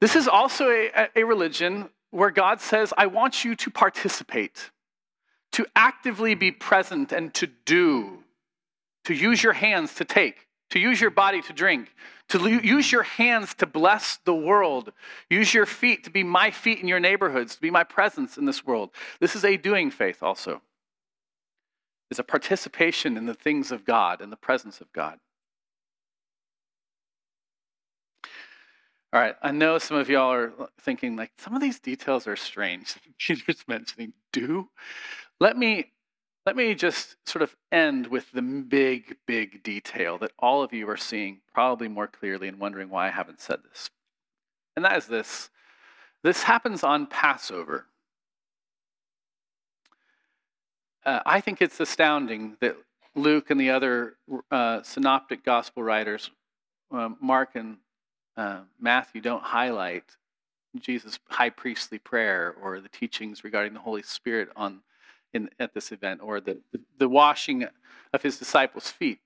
this 0.01 0.17
is 0.17 0.27
also 0.27 0.71
a, 0.71 1.09
a 1.15 1.25
religion 1.25 1.91
where 2.11 2.31
God 2.31 2.61
says, 2.61 2.93
I 2.97 3.07
want 3.07 3.45
you 3.45 3.55
to 3.57 3.71
participate 3.71 4.71
to 5.53 5.67
actively 5.75 6.35
be 6.35 6.51
present 6.51 7.13
and 7.13 7.33
to 7.35 7.47
do, 7.47 8.25
to 9.05 9.15
use 9.15 9.43
your 9.43 9.53
hands 9.53 9.95
to 9.95 10.05
take, 10.05 10.47
to 10.71 10.79
use 10.79 11.01
your 11.01 11.11
body 11.11 11.43
to 11.43 11.53
drink, 11.53 11.95
to 12.29 12.61
use 12.63 12.93
your 12.93 13.03
hands 13.03 13.55
to 13.55 13.67
bless 13.67 14.19
the 14.25 14.35
world, 14.35 14.93
use 15.29 15.53
your 15.53 15.67
feet 15.67 16.05
to 16.05 16.11
be 16.11 16.23
my 16.23 16.51
feet 16.51 16.79
in 16.79 16.87
your 16.87 17.01
neighborhoods, 17.01 17.57
to 17.57 17.61
be 17.61 17.71
my 17.71 17.83
presence 17.83 18.39
in 18.39 18.45
this 18.45 18.65
world. 18.65 18.91
This 19.19 19.35
is 19.35 19.45
a 19.45 19.57
doing 19.57 19.91
faith 19.91 20.23
also. 20.23 20.63
It's 22.11 22.21
a 22.21 22.25
participation 22.25 23.17
in 23.17 23.27
the 23.27 23.35
things 23.35 23.71
of 23.71 23.85
God 23.85 24.21
and 24.21 24.33
the 24.33 24.37
presence 24.37 24.81
of 24.81 24.93
God. 24.93 25.19
All 29.13 29.21
right, 29.21 29.35
I 29.43 29.51
know 29.51 29.79
some 29.79 29.97
of 29.97 30.09
y'all 30.09 30.33
are 30.33 30.53
thinking, 30.81 31.17
like, 31.17 31.33
some 31.37 31.55
of 31.55 31.61
these 31.61 31.81
details 31.81 32.29
are 32.29 32.37
strange. 32.37 32.95
Peter's 33.19 33.65
mentioning 33.67 34.13
do. 34.33 34.69
Let 35.41 35.57
me, 35.57 35.91
let 36.47 36.55
me 36.55 36.75
just 36.77 37.17
sort 37.27 37.43
of 37.43 37.57
end 37.73 38.07
with 38.07 38.31
the 38.31 38.43
big, 38.43 39.17
big 39.27 39.65
detail 39.65 40.17
that 40.19 40.31
all 40.39 40.63
of 40.63 40.73
you 40.73 40.89
are 40.89 40.97
seeing 40.97 41.41
probably 41.53 41.89
more 41.89 42.07
clearly 42.07 42.47
and 42.47 42.61
wondering 42.61 42.89
why 42.89 43.09
I 43.09 43.11
haven't 43.11 43.41
said 43.41 43.59
this. 43.69 43.91
And 44.77 44.85
that 44.85 44.97
is 44.97 45.07
this 45.07 45.51
this 46.23 46.43
happens 46.43 46.85
on 46.85 47.07
Passover. 47.07 47.87
Uh, 51.05 51.21
I 51.25 51.41
think 51.41 51.63
it's 51.63 51.81
astounding 51.81 52.59
that 52.61 52.77
Luke 53.15 53.51
and 53.51 53.59
the 53.59 53.71
other 53.71 54.17
uh, 54.51 54.83
synoptic 54.83 55.45
gospel 55.45 55.83
writers, 55.83 56.31
uh, 56.93 57.09
Mark 57.21 57.51
and 57.55 57.79
uh, 58.37 58.61
Matthew, 58.81 59.21
don't 59.21 59.43
highlight 59.43 60.05
Jesus' 60.79 61.19
high 61.29 61.51
priestly 61.51 61.99
prayer 61.99 62.55
or 62.63 62.81
the 62.81 62.89
teachings 62.89 63.43
regarding 63.45 63.75
the 63.75 63.81
Holy 63.81 64.03
Spirit 64.03 64.49
on 64.57 64.81
in, 65.33 65.51
at 65.59 65.75
this 65.75 65.93
event 65.93 66.21
or 66.23 66.41
the, 66.41 66.59
the 66.99 67.09
washing 67.09 67.67
of 68.13 68.23
his 68.23 68.39
disciples' 68.39 68.91
feet. 68.91 69.21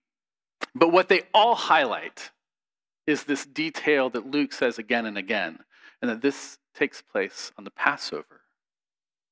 But 0.75 0.93
what 0.93 1.09
they 1.09 1.23
all 1.33 1.55
highlight 1.55 2.31
is 3.07 3.25
this 3.25 3.45
detail 3.47 4.11
that 4.11 4.31
Luke 4.31 4.53
says 4.53 4.79
again 4.79 5.07
and 5.07 5.19
again, 5.19 5.61
and 6.01 6.11
that 6.11 6.23
this 6.23 6.59
takes 6.75 7.03
place 7.03 7.53
on 7.57 7.65
the 7.65 7.71
Passover. 7.71 8.41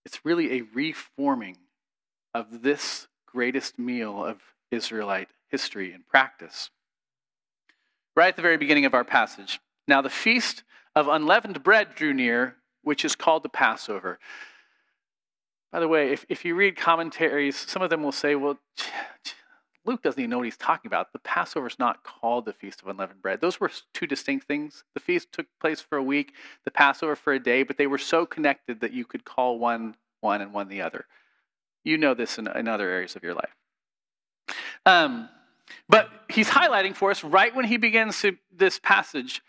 It's 0.05 0.25
really 0.25 0.59
a 0.59 0.65
reforming 0.75 1.59
of 2.35 2.63
this 2.63 3.09
greatest 3.27 3.79
meal 3.79 4.25
of 4.25 4.39
Israelite 4.71 5.31
history 5.49 5.93
and 5.93 6.07
practice. 6.07 6.71
Right 8.15 8.29
at 8.29 8.37
the 8.37 8.43
very 8.43 8.57
beginning 8.57 8.85
of 8.85 8.95
our 8.95 9.05
passage. 9.05 9.61
Now, 9.89 10.03
the 10.03 10.11
feast 10.11 10.63
of 10.95 11.09
unleavened 11.09 11.63
bread 11.63 11.95
drew 11.95 12.13
near, 12.13 12.57
which 12.83 13.05
is 13.05 13.17
called 13.17 13.43
the 13.43 13.49
Passover. 13.49 14.19
By 15.73 15.81
the 15.81 15.89
way, 15.89 16.13
if, 16.13 16.27
if 16.29 16.45
you 16.45 16.55
read 16.55 16.77
commentaries, 16.77 17.57
some 17.57 17.83
of 17.83 17.89
them 17.89 18.03
will 18.03 18.13
say, 18.13 18.35
well, 18.35 18.59
Luke 19.85 20.03
doesn't 20.03 20.21
even 20.21 20.31
know 20.31 20.39
what 20.39 20.45
he's 20.45 20.57
talking 20.57 20.89
about. 20.89 21.13
The 21.13 21.19
Passover 21.21 21.67
is 21.67 21.79
not 21.79 22.05
called 22.05 22.45
the 22.45 22.53
Feast 22.53 22.83
of 22.83 22.89
Unleavened 22.89 23.23
Bread. 23.23 23.41
Those 23.41 23.59
were 23.59 23.71
two 23.95 24.07
distinct 24.07 24.47
things. 24.47 24.85
The 24.95 25.01
feast 25.01 25.33
took 25.33 25.47
place 25.61 25.81
for 25.81 25.97
a 25.97 26.03
week, 26.03 26.35
the 26.65 26.71
Passover 26.71 27.17
for 27.17 27.33
a 27.33 27.41
day, 27.41 27.63
but 27.63 27.79
they 27.79 27.87
were 27.87 27.99
so 27.99 28.27
connected 28.27 28.81
that 28.81 28.93
you 28.93 29.05
could 29.05 29.25
call 29.25 29.59
one 29.59 29.97
one 30.21 30.41
and 30.41 30.53
one 30.53 30.69
the 30.69 30.83
other. 30.83 31.07
You 31.85 31.99
know 31.99 32.15
this 32.15 32.39
in, 32.39 32.47
in 32.47 32.69
other 32.69 32.89
areas 32.89 33.17
of 33.17 33.25
your 33.25 33.35
life. 33.35 33.57
Um, 34.87 35.29
but 35.89 36.11
he's 36.29 36.49
highlighting 36.49 36.95
for 36.95 37.11
us 37.11 37.23
right 37.23 37.55
when 37.55 37.65
he 37.65 37.77
begins 37.77 38.25
this 38.51 38.79
passage 38.79 39.43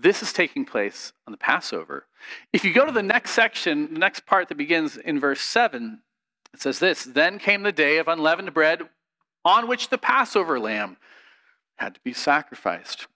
this 0.00 0.22
is 0.22 0.32
taking 0.32 0.64
place 0.64 1.12
on 1.26 1.32
the 1.32 1.36
Passover. 1.36 2.06
If 2.52 2.64
you 2.64 2.72
go 2.72 2.86
to 2.86 2.92
the 2.92 3.02
next 3.02 3.32
section, 3.32 3.92
the 3.92 4.00
next 4.00 4.24
part 4.24 4.48
that 4.48 4.56
begins 4.56 4.96
in 4.96 5.20
verse 5.20 5.40
7, 5.42 6.00
it 6.54 6.62
says 6.62 6.78
this 6.78 7.04
Then 7.04 7.38
came 7.38 7.62
the 7.62 7.72
day 7.72 7.98
of 7.98 8.08
unleavened 8.08 8.54
bread 8.54 8.82
on 9.44 9.68
which 9.68 9.88
the 9.88 9.98
Passover 9.98 10.58
lamb 10.58 10.96
had 11.76 11.94
to 11.94 12.00
be 12.00 12.12
sacrificed. 12.12 13.06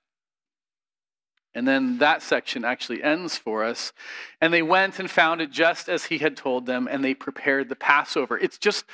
And 1.55 1.69
then 1.69 1.99
that 1.99 2.23
section 2.23 2.65
actually 2.65 3.03
ends 3.03 3.39
for 3.39 3.63
us. 3.63 3.93
And 4.41 4.53
they 4.53 4.63
went 4.63 4.99
and 4.99 5.09
found 5.09 5.41
it 5.41 5.53
just 5.53 5.89
as 5.89 6.07
he 6.07 6.19
had 6.19 6.37
told 6.37 6.67
them, 6.67 6.89
and 6.91 7.05
they 7.05 7.15
prepared 7.15 7.69
the 7.69 7.77
Passover. 7.77 8.37
It's 8.37 8.59
just, 8.59 8.85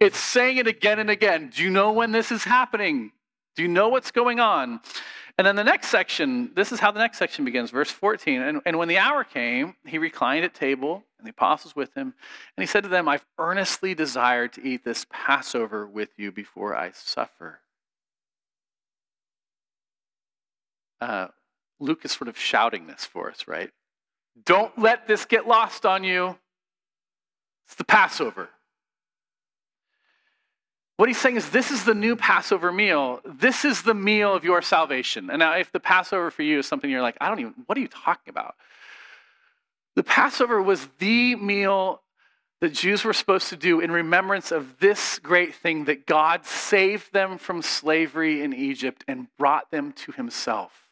it's 0.00 0.18
saying 0.18 0.56
it 0.56 0.66
again 0.66 0.98
and 0.98 1.10
again. 1.10 1.50
Do 1.54 1.62
you 1.62 1.70
know 1.70 1.92
when 1.92 2.10
this 2.10 2.32
is 2.32 2.44
happening? 2.44 3.12
Do 3.56 3.62
you 3.62 3.68
know 3.68 3.88
what's 3.88 4.10
going 4.10 4.40
on? 4.40 4.80
And 5.38 5.46
then 5.46 5.54
the 5.54 5.64
next 5.64 5.88
section, 5.88 6.50
this 6.56 6.72
is 6.72 6.80
how 6.80 6.90
the 6.90 6.98
next 6.98 7.18
section 7.18 7.44
begins, 7.44 7.70
verse 7.70 7.90
14. 7.90 8.42
And, 8.42 8.60
and 8.66 8.76
when 8.76 8.88
the 8.88 8.98
hour 8.98 9.22
came, 9.22 9.76
he 9.86 9.98
reclined 9.98 10.44
at 10.44 10.52
table, 10.52 11.04
and 11.18 11.26
the 11.26 11.30
apostles 11.30 11.76
with 11.76 11.94
him. 11.94 12.14
And 12.56 12.62
he 12.62 12.66
said 12.66 12.82
to 12.82 12.88
them, 12.88 13.08
I've 13.08 13.24
earnestly 13.38 13.94
desired 13.94 14.52
to 14.54 14.64
eat 14.66 14.84
this 14.84 15.06
Passover 15.10 15.86
with 15.86 16.10
you 16.16 16.32
before 16.32 16.74
I 16.74 16.90
suffer. 16.92 17.60
Uh, 21.00 21.28
Luke 21.78 22.04
is 22.04 22.12
sort 22.12 22.28
of 22.28 22.36
shouting 22.36 22.88
this 22.88 23.04
for 23.04 23.30
us, 23.30 23.46
right? 23.46 23.70
Don't 24.44 24.76
let 24.76 25.06
this 25.06 25.24
get 25.24 25.46
lost 25.46 25.86
on 25.86 26.02
you. 26.02 26.36
It's 27.66 27.76
the 27.76 27.84
Passover. 27.84 28.48
What 30.98 31.08
he's 31.08 31.18
saying 31.18 31.36
is, 31.36 31.50
this 31.50 31.70
is 31.70 31.84
the 31.84 31.94
new 31.94 32.16
Passover 32.16 32.72
meal. 32.72 33.20
This 33.24 33.64
is 33.64 33.82
the 33.82 33.94
meal 33.94 34.34
of 34.34 34.42
your 34.42 34.60
salvation. 34.62 35.30
And 35.30 35.38
now, 35.38 35.52
if 35.52 35.70
the 35.70 35.78
Passover 35.78 36.32
for 36.32 36.42
you 36.42 36.58
is 36.58 36.66
something 36.66 36.90
you're 36.90 37.02
like, 37.02 37.16
I 37.20 37.28
don't 37.28 37.38
even, 37.38 37.54
what 37.66 37.78
are 37.78 37.80
you 37.80 37.86
talking 37.86 38.32
about? 38.32 38.56
The 39.94 40.02
Passover 40.02 40.60
was 40.60 40.88
the 40.98 41.36
meal 41.36 42.02
that 42.60 42.72
Jews 42.74 43.04
were 43.04 43.12
supposed 43.12 43.48
to 43.50 43.56
do 43.56 43.78
in 43.78 43.92
remembrance 43.92 44.50
of 44.50 44.80
this 44.80 45.20
great 45.20 45.54
thing 45.54 45.84
that 45.84 46.04
God 46.04 46.44
saved 46.44 47.12
them 47.12 47.38
from 47.38 47.62
slavery 47.62 48.42
in 48.42 48.52
Egypt 48.52 49.04
and 49.06 49.28
brought 49.38 49.70
them 49.70 49.92
to 49.92 50.10
himself. 50.10 50.88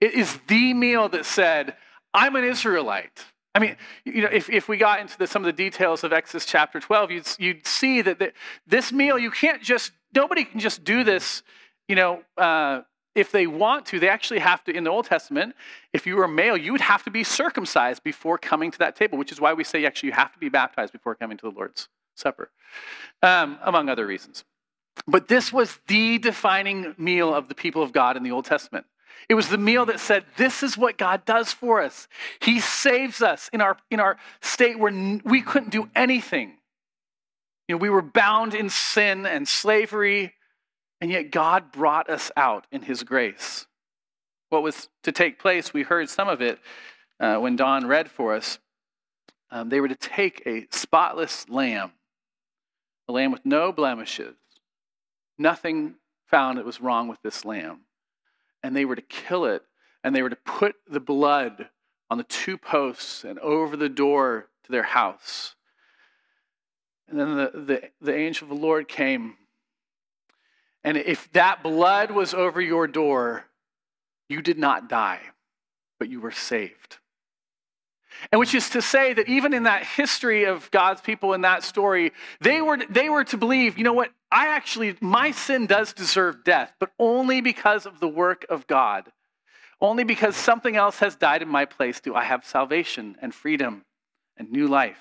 It 0.00 0.14
is 0.14 0.38
the 0.48 0.72
meal 0.72 1.10
that 1.10 1.26
said, 1.26 1.76
I'm 2.14 2.36
an 2.36 2.44
Israelite. 2.44 3.26
I 3.54 3.58
mean, 3.58 3.76
you 4.04 4.22
know, 4.22 4.28
if, 4.32 4.48
if 4.48 4.68
we 4.68 4.78
got 4.78 5.00
into 5.00 5.18
the, 5.18 5.26
some 5.26 5.42
of 5.42 5.46
the 5.46 5.52
details 5.52 6.04
of 6.04 6.12
Exodus 6.12 6.46
chapter 6.46 6.80
12, 6.80 7.10
you'd, 7.10 7.28
you'd 7.38 7.66
see 7.66 8.00
that 8.00 8.18
the, 8.18 8.32
this 8.66 8.92
meal, 8.92 9.18
you 9.18 9.30
can't 9.30 9.62
just, 9.62 9.92
nobody 10.14 10.44
can 10.44 10.58
just 10.58 10.84
do 10.84 11.04
this, 11.04 11.42
you 11.86 11.94
know, 11.94 12.22
uh, 12.38 12.80
if 13.14 13.30
they 13.30 13.46
want 13.46 13.84
to. 13.86 14.00
They 14.00 14.08
actually 14.08 14.40
have 14.40 14.64
to, 14.64 14.74
in 14.74 14.84
the 14.84 14.90
Old 14.90 15.04
Testament, 15.04 15.54
if 15.92 16.06
you 16.06 16.16
were 16.16 16.26
male, 16.26 16.56
you 16.56 16.72
would 16.72 16.80
have 16.80 17.04
to 17.04 17.10
be 17.10 17.24
circumcised 17.24 18.02
before 18.02 18.38
coming 18.38 18.70
to 18.70 18.78
that 18.78 18.96
table, 18.96 19.18
which 19.18 19.32
is 19.32 19.40
why 19.40 19.52
we 19.52 19.64
say 19.64 19.84
actually 19.84 20.08
you 20.08 20.14
have 20.14 20.32
to 20.32 20.38
be 20.38 20.48
baptized 20.48 20.92
before 20.92 21.14
coming 21.14 21.36
to 21.36 21.50
the 21.50 21.54
Lord's 21.54 21.88
Supper, 22.14 22.50
um, 23.22 23.58
among 23.62 23.90
other 23.90 24.06
reasons. 24.06 24.44
But 25.06 25.28
this 25.28 25.52
was 25.52 25.78
the 25.88 26.18
defining 26.18 26.94
meal 26.96 27.34
of 27.34 27.48
the 27.48 27.54
people 27.54 27.82
of 27.82 27.92
God 27.92 28.16
in 28.16 28.22
the 28.22 28.30
Old 28.30 28.44
Testament. 28.44 28.86
It 29.28 29.34
was 29.34 29.48
the 29.48 29.58
meal 29.58 29.86
that 29.86 30.00
said, 30.00 30.24
This 30.36 30.62
is 30.62 30.76
what 30.76 30.98
God 30.98 31.24
does 31.24 31.52
for 31.52 31.80
us. 31.80 32.08
He 32.40 32.60
saves 32.60 33.22
us 33.22 33.48
in 33.52 33.60
our, 33.60 33.76
in 33.90 34.00
our 34.00 34.16
state 34.40 34.78
where 34.78 35.20
we 35.24 35.42
couldn't 35.42 35.70
do 35.70 35.88
anything. 35.94 36.58
You 37.68 37.76
know, 37.76 37.78
we 37.78 37.90
were 37.90 38.02
bound 38.02 38.54
in 38.54 38.68
sin 38.68 39.26
and 39.26 39.46
slavery, 39.46 40.34
and 41.00 41.10
yet 41.10 41.30
God 41.30 41.72
brought 41.72 42.10
us 42.10 42.30
out 42.36 42.66
in 42.72 42.82
His 42.82 43.02
grace. 43.02 43.66
What 44.50 44.62
was 44.62 44.88
to 45.04 45.12
take 45.12 45.38
place, 45.38 45.72
we 45.72 45.82
heard 45.82 46.10
some 46.10 46.28
of 46.28 46.42
it 46.42 46.58
uh, 47.20 47.36
when 47.36 47.56
Don 47.56 47.86
read 47.86 48.10
for 48.10 48.34
us. 48.34 48.58
Um, 49.50 49.68
they 49.68 49.80
were 49.80 49.88
to 49.88 49.94
take 49.94 50.42
a 50.46 50.66
spotless 50.70 51.48
lamb 51.48 51.92
a 53.08 53.12
lamb 53.12 53.32
with 53.32 53.44
no 53.44 53.72
blemishes. 53.72 54.34
Nothing 55.38 55.94
found 56.26 56.58
that 56.58 56.64
was 56.64 56.80
wrong 56.80 57.08
with 57.08 57.20
this 57.22 57.44
lamb. 57.44 57.80
And 58.62 58.76
they 58.76 58.84
were 58.84 58.96
to 58.96 59.02
kill 59.02 59.44
it, 59.44 59.62
and 60.04 60.14
they 60.14 60.22
were 60.22 60.30
to 60.30 60.36
put 60.36 60.76
the 60.88 61.00
blood 61.00 61.68
on 62.10 62.18
the 62.18 62.24
two 62.24 62.56
posts 62.56 63.24
and 63.24 63.38
over 63.38 63.76
the 63.76 63.88
door 63.88 64.48
to 64.64 64.72
their 64.72 64.82
house. 64.82 65.54
And 67.08 67.18
then 67.18 67.36
the, 67.36 67.50
the, 67.54 67.90
the 68.00 68.16
angel 68.16 68.50
of 68.50 68.56
the 68.56 68.66
Lord 68.66 68.88
came. 68.88 69.36
And 70.84 70.96
if 70.96 71.30
that 71.32 71.62
blood 71.62 72.10
was 72.10 72.34
over 72.34 72.60
your 72.60 72.86
door, 72.86 73.46
you 74.28 74.42
did 74.42 74.58
not 74.58 74.88
die, 74.88 75.20
but 75.98 76.08
you 76.08 76.20
were 76.20 76.30
saved. 76.30 76.98
And 78.30 78.38
which 78.38 78.54
is 78.54 78.70
to 78.70 78.82
say 78.82 79.12
that 79.14 79.28
even 79.28 79.52
in 79.52 79.64
that 79.64 79.84
history 79.84 80.44
of 80.44 80.70
God's 80.70 81.00
people 81.00 81.34
in 81.34 81.40
that 81.40 81.64
story, 81.64 82.12
they 82.40 82.60
were, 82.60 82.78
they 82.88 83.08
were 83.08 83.24
to 83.24 83.36
believe, 83.36 83.76
you 83.76 83.84
know 83.84 83.92
what, 83.92 84.10
I 84.30 84.48
actually, 84.48 84.96
my 85.00 85.32
sin 85.32 85.66
does 85.66 85.92
deserve 85.92 86.44
death, 86.44 86.72
but 86.78 86.92
only 86.98 87.40
because 87.40 87.84
of 87.86 88.00
the 88.00 88.08
work 88.08 88.46
of 88.48 88.66
God. 88.66 89.10
Only 89.80 90.04
because 90.04 90.36
something 90.36 90.76
else 90.76 91.00
has 91.00 91.16
died 91.16 91.42
in 91.42 91.48
my 91.48 91.64
place 91.64 92.00
do 92.00 92.14
I 92.14 92.22
have 92.24 92.44
salvation 92.44 93.16
and 93.20 93.34
freedom 93.34 93.84
and 94.36 94.50
new 94.50 94.68
life. 94.68 95.00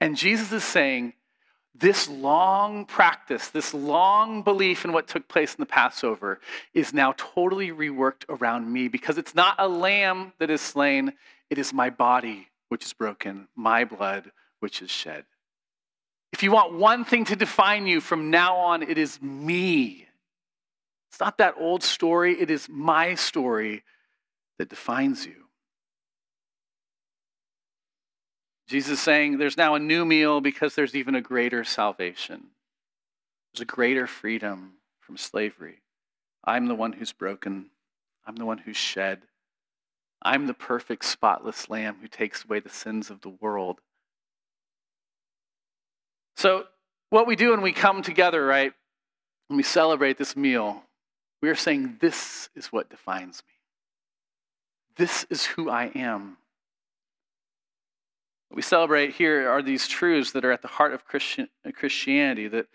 And 0.00 0.16
Jesus 0.16 0.52
is 0.52 0.62
saying, 0.62 1.14
this 1.74 2.08
long 2.08 2.84
practice, 2.84 3.48
this 3.48 3.74
long 3.74 4.42
belief 4.42 4.84
in 4.84 4.92
what 4.92 5.08
took 5.08 5.26
place 5.26 5.54
in 5.54 5.60
the 5.60 5.66
Passover 5.66 6.38
is 6.72 6.94
now 6.94 7.14
totally 7.16 7.70
reworked 7.70 8.24
around 8.28 8.72
me 8.72 8.86
because 8.86 9.18
it's 9.18 9.34
not 9.34 9.56
a 9.58 9.66
lamb 9.66 10.32
that 10.38 10.50
is 10.50 10.60
slain, 10.60 11.12
it 11.54 11.58
is 11.58 11.72
my 11.72 11.88
body 11.88 12.48
which 12.68 12.84
is 12.84 12.92
broken, 12.92 13.46
my 13.54 13.84
blood 13.84 14.32
which 14.58 14.82
is 14.82 14.90
shed. 14.90 15.24
If 16.32 16.42
you 16.42 16.50
want 16.50 16.72
one 16.74 17.04
thing 17.04 17.26
to 17.26 17.36
define 17.36 17.86
you 17.86 18.00
from 18.00 18.28
now 18.28 18.56
on, 18.56 18.82
it 18.82 18.98
is 18.98 19.22
me. 19.22 20.08
It's 21.12 21.20
not 21.20 21.38
that 21.38 21.54
old 21.56 21.84
story, 21.84 22.40
it 22.40 22.50
is 22.50 22.68
my 22.68 23.14
story 23.14 23.84
that 24.58 24.68
defines 24.68 25.24
you. 25.24 25.44
Jesus 28.66 28.94
is 28.94 29.00
saying 29.00 29.38
there's 29.38 29.56
now 29.56 29.76
a 29.76 29.78
new 29.78 30.04
meal 30.04 30.40
because 30.40 30.74
there's 30.74 30.96
even 30.96 31.14
a 31.14 31.20
greater 31.20 31.62
salvation. 31.62 32.48
There's 33.52 33.62
a 33.62 33.64
greater 33.64 34.08
freedom 34.08 34.72
from 34.98 35.18
slavery. 35.18 35.82
I'm 36.42 36.66
the 36.66 36.74
one 36.74 36.94
who's 36.94 37.12
broken. 37.12 37.70
I'm 38.26 38.34
the 38.34 38.44
one 38.44 38.58
who's 38.58 38.76
shed. 38.76 39.22
I'm 40.24 40.46
the 40.46 40.54
perfect, 40.54 41.04
spotless 41.04 41.68
lamb 41.68 41.96
who 42.00 42.08
takes 42.08 42.44
away 42.44 42.60
the 42.60 42.70
sins 42.70 43.10
of 43.10 43.20
the 43.20 43.28
world. 43.28 43.80
So, 46.36 46.64
what 47.10 47.26
we 47.26 47.36
do 47.36 47.50
when 47.50 47.60
we 47.60 47.72
come 47.72 48.02
together, 48.02 48.44
right, 48.44 48.72
when 49.48 49.56
we 49.56 49.62
celebrate 49.62 50.18
this 50.18 50.34
meal, 50.34 50.82
we 51.42 51.50
are 51.50 51.54
saying, 51.54 51.98
This 52.00 52.48
is 52.54 52.66
what 52.68 52.88
defines 52.88 53.42
me. 53.46 53.54
This 54.96 55.26
is 55.28 55.44
who 55.44 55.68
I 55.68 55.90
am. 55.94 56.38
What 58.48 58.56
we 58.56 58.62
celebrate 58.62 59.14
here 59.14 59.48
are 59.48 59.62
these 59.62 59.86
truths 59.86 60.32
that 60.32 60.44
are 60.44 60.52
at 60.52 60.62
the 60.62 60.68
heart 60.68 60.94
of 60.94 61.04
Christian, 61.04 61.48
uh, 61.66 61.70
Christianity 61.72 62.48
that 62.48 62.66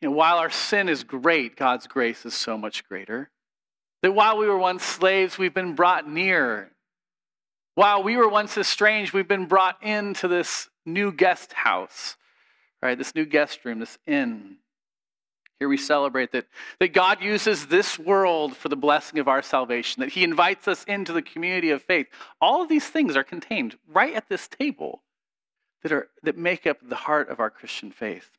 you 0.00 0.08
know, 0.08 0.14
while 0.14 0.38
our 0.38 0.50
sin 0.50 0.88
is 0.88 1.04
great, 1.04 1.56
God's 1.56 1.86
grace 1.86 2.24
is 2.24 2.34
so 2.34 2.56
much 2.56 2.88
greater. 2.88 3.30
That 4.02 4.12
while 4.12 4.38
we 4.38 4.46
were 4.46 4.58
once 4.58 4.84
slaves, 4.84 5.38
we've 5.38 5.54
been 5.54 5.74
brought 5.74 6.08
near. 6.08 6.70
While 7.78 8.02
we 8.02 8.16
were 8.16 8.28
once 8.28 8.58
estranged, 8.58 9.12
we've 9.12 9.28
been 9.28 9.46
brought 9.46 9.80
into 9.84 10.26
this 10.26 10.68
new 10.84 11.12
guest 11.12 11.52
house, 11.52 12.16
right? 12.82 12.98
This 12.98 13.14
new 13.14 13.24
guest 13.24 13.64
room, 13.64 13.78
this 13.78 13.98
inn. 14.04 14.56
Here 15.60 15.68
we 15.68 15.76
celebrate 15.76 16.32
that, 16.32 16.46
that 16.80 16.92
God 16.92 17.22
uses 17.22 17.68
this 17.68 17.96
world 17.96 18.56
for 18.56 18.68
the 18.68 18.74
blessing 18.74 19.20
of 19.20 19.28
our 19.28 19.42
salvation, 19.42 20.00
that 20.00 20.08
He 20.08 20.24
invites 20.24 20.66
us 20.66 20.82
into 20.88 21.12
the 21.12 21.22
community 21.22 21.70
of 21.70 21.80
faith. 21.80 22.08
All 22.40 22.62
of 22.62 22.68
these 22.68 22.88
things 22.88 23.14
are 23.14 23.22
contained 23.22 23.78
right 23.86 24.12
at 24.12 24.28
this 24.28 24.48
table 24.48 25.04
that, 25.84 25.92
are, 25.92 26.08
that 26.24 26.36
make 26.36 26.66
up 26.66 26.78
the 26.82 26.96
heart 26.96 27.28
of 27.28 27.38
our 27.38 27.48
Christian 27.48 27.92
faith. 27.92 28.30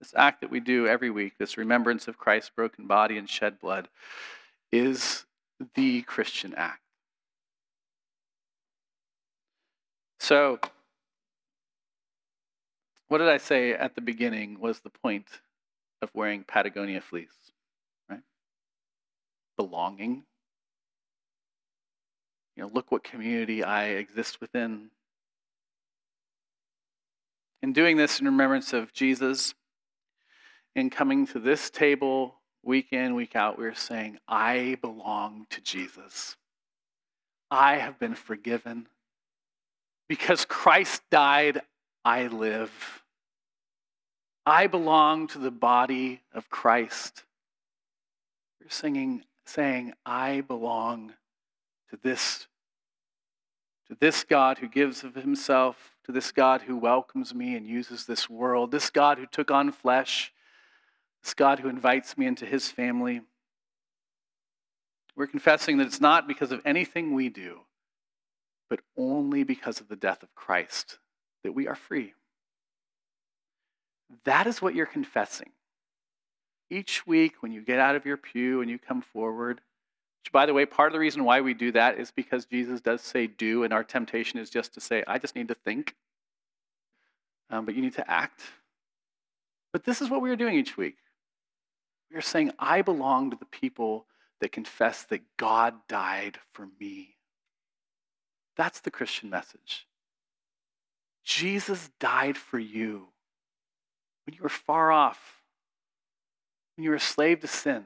This 0.00 0.14
act 0.16 0.42
that 0.42 0.50
we 0.52 0.60
do 0.60 0.86
every 0.86 1.10
week, 1.10 1.38
this 1.38 1.56
remembrance 1.56 2.06
of 2.06 2.18
Christ's 2.18 2.52
broken 2.54 2.86
body 2.86 3.18
and 3.18 3.28
shed 3.28 3.58
blood, 3.58 3.88
is 4.70 5.24
the 5.74 6.02
Christian 6.02 6.54
act. 6.54 6.82
So, 10.20 10.58
what 13.08 13.18
did 13.18 13.28
I 13.28 13.38
say 13.38 13.72
at 13.72 13.94
the 13.94 14.00
beginning 14.00 14.60
was 14.60 14.80
the 14.80 14.90
point 14.90 15.26
of 16.02 16.10
wearing 16.14 16.44
Patagonia 16.44 17.00
fleece? 17.00 17.52
Right? 18.10 18.20
Belonging. 19.56 20.24
You 22.56 22.64
know, 22.64 22.70
look 22.72 22.90
what 22.90 23.04
community 23.04 23.62
I 23.62 23.86
exist 23.90 24.40
within. 24.40 24.90
In 27.62 27.72
doing 27.72 27.96
this 27.96 28.20
in 28.20 28.26
remembrance 28.26 28.72
of 28.72 28.92
Jesus, 28.92 29.54
in 30.74 30.90
coming 30.90 31.26
to 31.28 31.38
this 31.38 31.70
table 31.70 32.34
week 32.62 32.92
in, 32.92 33.14
week 33.14 33.34
out, 33.34 33.58
we're 33.58 33.74
saying, 33.74 34.18
I 34.28 34.76
belong 34.80 35.46
to 35.50 35.60
Jesus. 35.60 36.36
I 37.50 37.76
have 37.76 37.98
been 37.98 38.14
forgiven. 38.14 38.88
Because 40.08 40.44
Christ 40.44 41.02
died, 41.10 41.60
I 42.04 42.28
live. 42.28 43.04
I 44.46 44.66
belong 44.66 45.26
to 45.28 45.38
the 45.38 45.50
body 45.50 46.22
of 46.32 46.48
Christ. 46.48 47.24
We're 48.60 48.70
singing, 48.70 49.24
saying, 49.44 49.92
I 50.06 50.40
belong 50.40 51.12
to 51.90 51.98
this, 52.02 52.46
to 53.88 53.96
this 54.00 54.24
God 54.24 54.58
who 54.58 54.68
gives 54.68 55.04
of 55.04 55.14
himself 55.14 55.92
to 56.08 56.12
this 56.12 56.32
God 56.32 56.62
who 56.62 56.78
welcomes 56.78 57.34
me 57.34 57.54
and 57.54 57.66
uses 57.66 58.06
this 58.06 58.30
world, 58.30 58.70
this 58.70 58.88
God 58.88 59.18
who 59.18 59.26
took 59.26 59.50
on 59.50 59.70
flesh, 59.70 60.32
this 61.22 61.34
God 61.34 61.58
who 61.58 61.68
invites 61.68 62.16
me 62.16 62.24
into 62.24 62.46
his 62.46 62.70
family. 62.70 63.20
We're 65.14 65.26
confessing 65.26 65.76
that 65.76 65.86
it's 65.86 66.00
not 66.00 66.26
because 66.26 66.50
of 66.50 66.62
anything 66.64 67.12
we 67.12 67.28
do, 67.28 67.60
but 68.68 68.80
only 68.96 69.42
because 69.42 69.80
of 69.80 69.88
the 69.88 69.96
death 69.96 70.22
of 70.22 70.34
Christ 70.34 70.98
that 71.42 71.52
we 71.52 71.66
are 71.66 71.74
free. 71.74 72.14
That 74.24 74.46
is 74.46 74.62
what 74.62 74.74
you're 74.74 74.86
confessing. 74.86 75.50
Each 76.70 77.06
week, 77.06 77.42
when 77.42 77.52
you 77.52 77.62
get 77.62 77.78
out 77.78 77.96
of 77.96 78.04
your 78.04 78.16
pew 78.16 78.60
and 78.60 78.70
you 78.70 78.78
come 78.78 79.00
forward, 79.00 79.60
which, 80.22 80.32
by 80.32 80.46
the 80.46 80.52
way, 80.52 80.66
part 80.66 80.88
of 80.88 80.92
the 80.92 80.98
reason 80.98 81.24
why 81.24 81.40
we 81.40 81.54
do 81.54 81.72
that 81.72 81.98
is 81.98 82.10
because 82.10 82.44
Jesus 82.44 82.80
does 82.80 83.00
say 83.00 83.26
do, 83.26 83.64
and 83.64 83.72
our 83.72 83.84
temptation 83.84 84.38
is 84.38 84.50
just 84.50 84.74
to 84.74 84.80
say, 84.80 85.02
I 85.06 85.18
just 85.18 85.34
need 85.34 85.48
to 85.48 85.54
think. 85.54 85.94
Um, 87.50 87.64
but 87.64 87.74
you 87.74 87.80
need 87.80 87.94
to 87.94 88.10
act. 88.10 88.42
But 89.72 89.84
this 89.84 90.02
is 90.02 90.10
what 90.10 90.20
we 90.20 90.30
are 90.30 90.36
doing 90.36 90.54
each 90.54 90.76
week. 90.76 90.96
We 92.10 92.16
are 92.18 92.22
saying, 92.22 92.52
I 92.58 92.82
belong 92.82 93.30
to 93.30 93.36
the 93.36 93.46
people 93.46 94.06
that 94.40 94.52
confess 94.52 95.04
that 95.04 95.22
God 95.36 95.74
died 95.88 96.38
for 96.52 96.68
me. 96.78 97.17
That's 98.58 98.80
the 98.80 98.90
Christian 98.90 99.30
message. 99.30 99.86
Jesus 101.24 101.90
died 102.00 102.36
for 102.36 102.58
you 102.58 103.08
when 104.26 104.34
you 104.34 104.42
were 104.42 104.48
far 104.48 104.90
off, 104.90 105.42
when 106.76 106.84
you 106.84 106.90
were 106.90 106.96
a 106.96 107.00
slave 107.00 107.40
to 107.40 107.46
sin 107.46 107.84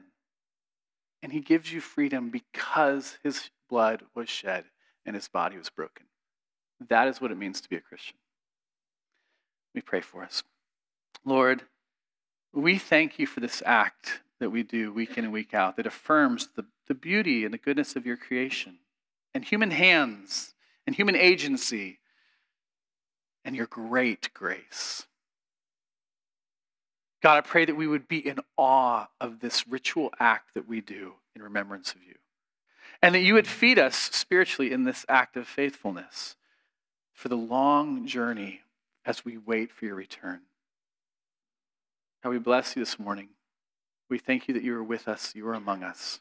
and 1.21 1.31
he 1.31 1.39
gives 1.41 1.71
you 1.71 1.79
freedom 1.79 2.29
because 2.29 3.17
his 3.23 3.49
blood 3.69 4.01
was 4.15 4.29
shed 4.29 4.65
and 5.05 5.15
his 5.15 5.27
body 5.27 5.57
was 5.57 5.69
broken. 5.69 6.07
That 6.89 7.07
is 7.07 7.21
what 7.21 7.31
it 7.31 7.37
means 7.37 7.61
to 7.61 7.69
be 7.69 7.75
a 7.75 7.81
Christian. 7.81 8.17
We 9.75 9.81
pray 9.81 10.01
for 10.01 10.23
us. 10.23 10.43
Lord, 11.23 11.61
we 12.51 12.77
thank 12.77 13.19
you 13.19 13.27
for 13.27 13.39
this 13.39 13.61
act 13.65 14.21
that 14.39 14.49
we 14.49 14.63
do 14.63 14.91
week 14.91 15.17
in 15.17 15.23
and 15.23 15.33
week 15.33 15.53
out 15.53 15.77
that 15.77 15.85
affirms 15.85 16.49
the, 16.55 16.65
the 16.87 16.93
beauty 16.93 17.45
and 17.45 17.53
the 17.53 17.57
goodness 17.59 17.95
of 17.95 18.05
your 18.05 18.17
creation 18.17 18.79
and 19.33 19.45
human 19.45 19.71
hands 19.71 20.52
and 20.85 20.95
human 20.95 21.15
agency 21.15 21.99
and 23.45 23.55
your 23.55 23.67
great 23.67 24.33
grace. 24.33 25.05
God, 27.21 27.37
I 27.37 27.41
pray 27.41 27.65
that 27.65 27.75
we 27.75 27.87
would 27.87 28.07
be 28.07 28.17
in 28.17 28.39
awe 28.57 29.07
of 29.21 29.39
this 29.39 29.67
ritual 29.67 30.11
act 30.19 30.53
that 30.53 30.67
we 30.67 30.81
do 30.81 31.13
in 31.35 31.41
remembrance 31.41 31.93
of 31.93 32.03
you. 32.03 32.15
And 33.01 33.15
that 33.15 33.21
you 33.21 33.33
would 33.33 33.47
feed 33.47 33.79
us 33.79 33.95
spiritually 33.95 34.71
in 34.71 34.83
this 34.83 35.05
act 35.07 35.35
of 35.37 35.47
faithfulness 35.47 36.35
for 37.13 37.29
the 37.29 37.37
long 37.37 38.05
journey 38.05 38.61
as 39.05 39.25
we 39.25 39.37
wait 39.37 39.71
for 39.71 39.85
your 39.85 39.95
return. 39.95 40.41
God, 42.23 42.29
we 42.29 42.39
bless 42.39 42.75
you 42.75 42.81
this 42.81 42.99
morning. 42.99 43.29
We 44.09 44.17
thank 44.19 44.47
you 44.47 44.53
that 44.53 44.63
you 44.63 44.75
are 44.75 44.83
with 44.83 45.07
us, 45.07 45.33
you 45.35 45.47
are 45.47 45.53
among 45.53 45.83
us. 45.83 46.19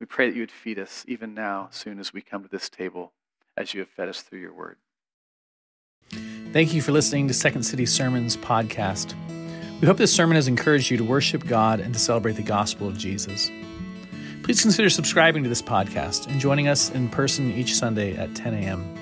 We 0.00 0.06
pray 0.06 0.28
that 0.28 0.36
you 0.36 0.42
would 0.42 0.50
feed 0.50 0.78
us 0.78 1.04
even 1.08 1.34
now, 1.34 1.68
soon 1.70 1.98
as 1.98 2.12
we 2.12 2.20
come 2.20 2.42
to 2.42 2.48
this 2.48 2.68
table, 2.68 3.12
as 3.56 3.74
you 3.74 3.80
have 3.80 3.88
fed 3.88 4.08
us 4.08 4.22
through 4.22 4.40
your 4.40 4.54
word. 4.54 4.76
Thank 6.52 6.72
you 6.72 6.80
for 6.80 6.92
listening 6.92 7.28
to 7.28 7.34
Second 7.34 7.64
City 7.64 7.84
Sermons 7.84 8.36
podcast. 8.36 9.14
We 9.80 9.86
hope 9.86 9.96
this 9.96 10.12
sermon 10.12 10.36
has 10.36 10.48
encouraged 10.48 10.90
you 10.90 10.96
to 10.96 11.04
worship 11.04 11.46
God 11.46 11.80
and 11.80 11.92
to 11.94 12.00
celebrate 12.00 12.34
the 12.34 12.42
gospel 12.42 12.88
of 12.88 12.96
Jesus. 12.96 13.50
Please 14.42 14.62
consider 14.62 14.88
subscribing 14.88 15.42
to 15.42 15.48
this 15.48 15.60
podcast 15.60 16.26
and 16.26 16.40
joining 16.40 16.68
us 16.68 16.90
in 16.90 17.08
person 17.08 17.52
each 17.52 17.74
Sunday 17.74 18.16
at 18.16 18.34
10 18.34 18.54
a.m. 18.54 18.96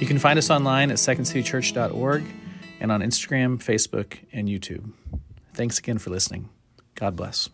You 0.00 0.06
can 0.06 0.18
find 0.18 0.38
us 0.38 0.48
online 0.48 0.90
at 0.90 0.96
secondcitychurch.org 0.96 2.24
and 2.80 2.90
on 2.92 3.02
Instagram, 3.02 3.58
Facebook, 3.58 4.18
and 4.32 4.48
YouTube. 4.48 4.92
Thanks 5.54 5.78
again 5.78 5.98
for 5.98 6.10
listening. 6.10 6.48
God 6.94 7.14
bless. 7.14 7.50